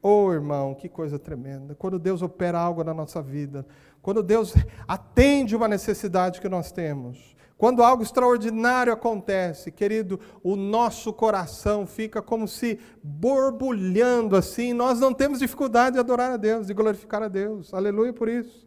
Oh, 0.00 0.32
irmão, 0.32 0.74
que 0.74 0.88
coisa 0.88 1.18
tremenda. 1.18 1.74
Quando 1.74 1.98
Deus 1.98 2.22
opera 2.22 2.58
algo 2.58 2.84
na 2.84 2.94
nossa 2.94 3.20
vida, 3.20 3.66
quando 4.00 4.22
Deus 4.22 4.54
atende 4.86 5.56
uma 5.56 5.66
necessidade 5.66 6.40
que 6.40 6.48
nós 6.48 6.70
temos, 6.70 7.36
Quando 7.58 7.82
algo 7.82 8.04
extraordinário 8.04 8.92
acontece, 8.92 9.72
querido, 9.72 10.20
o 10.44 10.54
nosso 10.54 11.12
coração 11.12 11.88
fica 11.88 12.22
como 12.22 12.46
se 12.46 12.78
borbulhando 13.02 14.36
assim. 14.36 14.72
Nós 14.72 15.00
não 15.00 15.12
temos 15.12 15.40
dificuldade 15.40 15.94
de 15.94 15.98
adorar 15.98 16.30
a 16.30 16.36
Deus, 16.36 16.68
de 16.68 16.72
glorificar 16.72 17.20
a 17.20 17.26
Deus. 17.26 17.74
Aleluia 17.74 18.12
por 18.12 18.28
isso. 18.28 18.64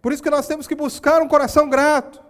Por 0.00 0.10
isso 0.10 0.22
que 0.22 0.30
nós 0.30 0.46
temos 0.46 0.66
que 0.66 0.74
buscar 0.74 1.20
um 1.20 1.28
coração 1.28 1.68
grato. 1.68 2.23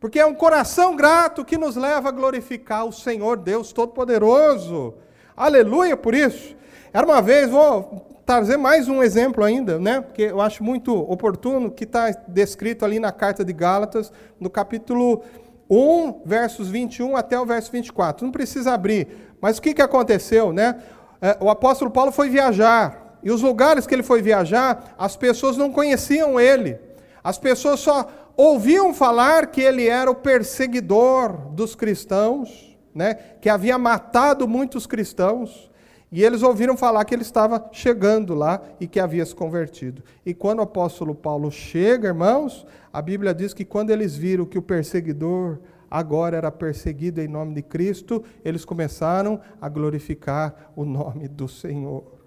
Porque 0.00 0.18
é 0.18 0.24
um 0.24 0.34
coração 0.34 0.96
grato 0.96 1.44
que 1.44 1.58
nos 1.58 1.76
leva 1.76 2.08
a 2.08 2.12
glorificar 2.12 2.86
o 2.86 2.92
Senhor 2.92 3.36
Deus 3.36 3.70
Todo-Poderoso. 3.70 4.94
Aleluia 5.36 5.94
por 5.94 6.14
isso. 6.14 6.56
Era 6.90 7.06
uma 7.06 7.20
vez, 7.20 7.50
vou 7.50 8.06
trazer 8.24 8.56
mais 8.56 8.88
um 8.88 9.02
exemplo 9.02 9.44
ainda, 9.44 9.78
né? 9.78 10.00
Porque 10.00 10.22
eu 10.22 10.40
acho 10.40 10.64
muito 10.64 10.96
oportuno 10.96 11.70
que 11.70 11.84
está 11.84 12.12
descrito 12.26 12.82
ali 12.82 12.98
na 12.98 13.12
carta 13.12 13.44
de 13.44 13.52
Gálatas, 13.52 14.10
no 14.40 14.48
capítulo 14.48 15.22
1, 15.68 16.22
versos 16.24 16.68
21 16.70 17.14
até 17.14 17.38
o 17.38 17.44
verso 17.44 17.70
24. 17.70 18.24
Não 18.24 18.32
precisa 18.32 18.72
abrir. 18.72 19.06
Mas 19.38 19.58
o 19.58 19.62
que, 19.62 19.74
que 19.74 19.82
aconteceu, 19.82 20.50
né? 20.50 20.80
É, 21.20 21.36
o 21.40 21.50
apóstolo 21.50 21.90
Paulo 21.90 22.10
foi 22.10 22.30
viajar. 22.30 23.18
E 23.22 23.30
os 23.30 23.42
lugares 23.42 23.86
que 23.86 23.94
ele 23.94 24.02
foi 24.02 24.22
viajar, 24.22 24.94
as 24.96 25.14
pessoas 25.14 25.58
não 25.58 25.70
conheciam 25.70 26.40
ele. 26.40 26.78
As 27.22 27.36
pessoas 27.36 27.80
só 27.80 28.08
ouviam 28.36 28.92
falar 28.94 29.46
que 29.48 29.60
ele 29.60 29.86
era 29.86 30.10
o 30.10 30.14
perseguidor 30.14 31.50
dos 31.52 31.74
cristãos, 31.74 32.76
né? 32.94 33.14
Que 33.40 33.48
havia 33.48 33.78
matado 33.78 34.46
muitos 34.48 34.86
cristãos. 34.86 35.70
E 36.12 36.24
eles 36.24 36.42
ouviram 36.42 36.76
falar 36.76 37.04
que 37.04 37.14
ele 37.14 37.22
estava 37.22 37.68
chegando 37.70 38.34
lá 38.34 38.60
e 38.80 38.88
que 38.88 38.98
havia 38.98 39.24
se 39.24 39.34
convertido. 39.34 40.02
E 40.26 40.34
quando 40.34 40.58
o 40.58 40.62
apóstolo 40.62 41.14
Paulo 41.14 41.52
chega, 41.52 42.08
irmãos, 42.08 42.66
a 42.92 43.00
Bíblia 43.00 43.32
diz 43.32 43.54
que 43.54 43.64
quando 43.64 43.90
eles 43.90 44.16
viram 44.16 44.44
que 44.44 44.58
o 44.58 44.62
perseguidor 44.62 45.60
agora 45.88 46.36
era 46.36 46.50
perseguido 46.50 47.20
em 47.20 47.28
nome 47.28 47.54
de 47.54 47.62
Cristo, 47.62 48.24
eles 48.44 48.64
começaram 48.64 49.40
a 49.60 49.68
glorificar 49.68 50.72
o 50.74 50.84
nome 50.84 51.28
do 51.28 51.46
Senhor. 51.46 52.20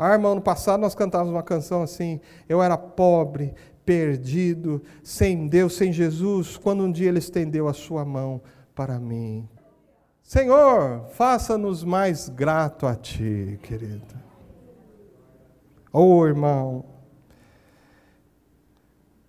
Ah, 0.00 0.12
irmão, 0.12 0.36
no 0.36 0.40
passado 0.40 0.80
nós 0.80 0.94
cantávamos 0.94 1.34
uma 1.34 1.42
canção 1.42 1.82
assim: 1.82 2.20
Eu 2.48 2.62
era 2.62 2.78
pobre, 2.78 3.52
perdido, 3.88 4.82
sem 5.02 5.48
Deus, 5.48 5.74
sem 5.74 5.90
Jesus, 5.90 6.58
quando 6.58 6.84
um 6.84 6.92
dia 6.92 7.08
Ele 7.08 7.18
estendeu 7.18 7.66
a 7.68 7.72
sua 7.72 8.04
mão 8.04 8.42
para 8.74 9.00
mim. 9.00 9.48
Senhor, 10.22 11.06
faça-nos 11.12 11.82
mais 11.82 12.28
grato 12.28 12.86
a 12.86 12.94
Ti, 12.94 13.58
querido. 13.62 14.14
Oh, 15.90 16.26
irmão, 16.26 16.84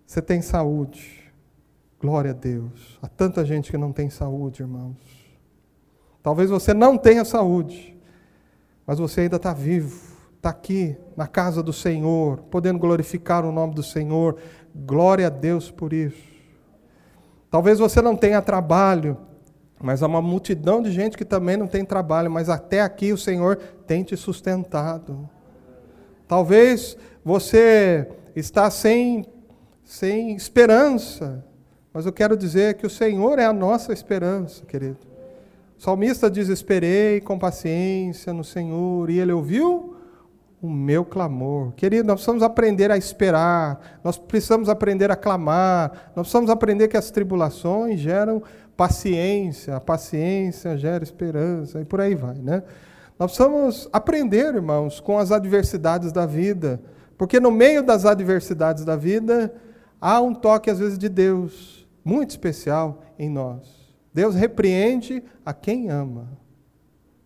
você 0.06 0.20
tem 0.20 0.42
saúde. 0.42 1.32
Glória 1.98 2.32
a 2.32 2.34
Deus. 2.34 2.98
Há 3.00 3.08
tanta 3.08 3.42
gente 3.46 3.70
que 3.70 3.78
não 3.78 3.94
tem 3.94 4.10
saúde, 4.10 4.60
irmãos. 4.60 4.98
Talvez 6.22 6.50
você 6.50 6.74
não 6.74 6.98
tenha 6.98 7.24
saúde, 7.24 7.98
mas 8.86 8.98
você 8.98 9.22
ainda 9.22 9.36
está 9.36 9.54
vivo, 9.54 10.09
está 10.40 10.48
aqui 10.48 10.96
na 11.14 11.26
casa 11.26 11.62
do 11.62 11.70
Senhor, 11.70 12.38
podendo 12.50 12.78
glorificar 12.78 13.44
o 13.44 13.52
nome 13.52 13.74
do 13.74 13.82
Senhor. 13.82 14.38
Glória 14.74 15.26
a 15.26 15.30
Deus 15.30 15.70
por 15.70 15.92
isso. 15.92 16.30
Talvez 17.50 17.78
você 17.78 18.00
não 18.00 18.16
tenha 18.16 18.40
trabalho, 18.40 19.18
mas 19.78 20.02
há 20.02 20.06
uma 20.06 20.22
multidão 20.22 20.80
de 20.80 20.90
gente 20.90 21.14
que 21.18 21.26
também 21.26 21.58
não 21.58 21.66
tem 21.66 21.84
trabalho, 21.84 22.30
mas 22.30 22.48
até 22.48 22.80
aqui 22.80 23.12
o 23.12 23.18
Senhor 23.18 23.56
tem 23.86 24.02
te 24.02 24.16
sustentado. 24.16 25.28
Talvez 26.26 26.96
você 27.22 28.08
está 28.34 28.70
sem, 28.70 29.26
sem 29.84 30.34
esperança, 30.34 31.44
mas 31.92 32.06
eu 32.06 32.12
quero 32.14 32.34
dizer 32.34 32.76
que 32.78 32.86
o 32.86 32.90
Senhor 32.90 33.38
é 33.38 33.44
a 33.44 33.52
nossa 33.52 33.92
esperança, 33.92 34.64
querido. 34.64 35.00
O 35.78 35.82
salmista 35.82 36.30
diz: 36.30 36.48
Esperei 36.48 37.20
com 37.20 37.38
paciência 37.38 38.32
no 38.32 38.44
Senhor, 38.44 39.10
e 39.10 39.18
ele 39.18 39.32
ouviu 39.32 39.99
o 40.62 40.68
meu 40.68 41.04
clamor. 41.04 41.72
Querido, 41.72 42.06
nós 42.06 42.16
precisamos 42.16 42.42
aprender 42.42 42.90
a 42.90 42.96
esperar, 42.96 43.98
nós 44.04 44.18
precisamos 44.18 44.68
aprender 44.68 45.10
a 45.10 45.16
clamar, 45.16 46.10
nós 46.14 46.26
precisamos 46.26 46.50
aprender 46.50 46.88
que 46.88 46.96
as 46.96 47.10
tribulações 47.10 47.98
geram 47.98 48.42
paciência, 48.76 49.76
a 49.76 49.80
paciência 49.80 50.76
gera 50.76 51.02
esperança, 51.02 51.80
e 51.80 51.84
por 51.84 52.00
aí 52.00 52.14
vai, 52.14 52.36
né? 52.36 52.62
Nós 53.18 53.36
precisamos 53.36 53.88
aprender, 53.92 54.54
irmãos, 54.54 55.00
com 55.00 55.18
as 55.18 55.30
adversidades 55.30 56.12
da 56.12 56.24
vida, 56.24 56.80
porque 57.18 57.38
no 57.38 57.50
meio 57.50 57.82
das 57.82 58.06
adversidades 58.06 58.84
da 58.84 58.96
vida 58.96 59.54
há 60.00 60.20
um 60.20 60.34
toque, 60.34 60.70
às 60.70 60.78
vezes, 60.78 60.98
de 60.98 61.08
Deus, 61.08 61.86
muito 62.02 62.30
especial 62.30 63.02
em 63.18 63.28
nós. 63.28 63.80
Deus 64.12 64.34
repreende 64.34 65.22
a 65.44 65.52
quem 65.52 65.90
ama. 65.90 66.28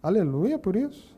Aleluia 0.02 0.58
por 0.58 0.74
isso. 0.74 1.13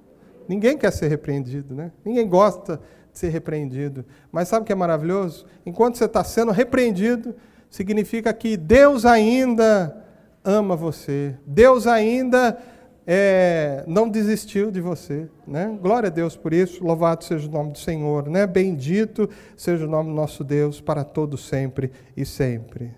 Ninguém 0.49 0.77
quer 0.77 0.93
ser 0.93 1.09
repreendido, 1.09 1.75
né? 1.75 1.93
Ninguém 2.05 2.29
gosta 2.29 2.81
de 3.13 3.19
ser 3.19 3.29
repreendido. 3.29 4.05
Mas 4.31 4.49
sabe 4.49 4.63
o 4.63 4.67
que 4.67 4.73
é 4.73 4.77
maravilhoso? 4.77 5.47
Enquanto 5.65 5.97
você 5.97 6.05
está 6.05 6.23
sendo 6.23 6.53
repreendido, 6.53 7.35
significa 7.71 8.33
que 8.33 8.57
Deus 8.57 9.05
ainda 9.05 10.05
ama 10.45 10.77
você. 10.77 11.35
Deus 11.47 11.87
ainda 11.87 12.59
é, 13.07 13.85
não 13.87 14.09
desistiu 14.09 14.71
de 14.71 14.81
você. 14.81 15.29
Né? 15.47 15.77
Glória 15.81 16.09
a 16.09 16.11
Deus 16.11 16.37
por 16.37 16.53
isso. 16.53 16.85
Louvado 16.85 17.25
seja 17.25 17.49
o 17.49 17.51
nome 17.51 17.73
do 17.73 17.79
Senhor. 17.79 18.29
Né? 18.29 18.47
Bendito 18.47 19.29
seja 19.57 19.85
o 19.85 19.89
nome 19.89 20.11
do 20.11 20.15
nosso 20.15 20.45
Deus 20.45 20.81
para 20.81 21.05
todo 21.05 21.37
sempre 21.37 21.91
e 22.17 22.25
sempre. 22.25 22.95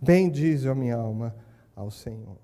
Bendize 0.00 0.68
a 0.68 0.74
minha 0.74 0.96
alma 0.96 1.34
ao 1.76 1.90
Senhor. 1.90 2.41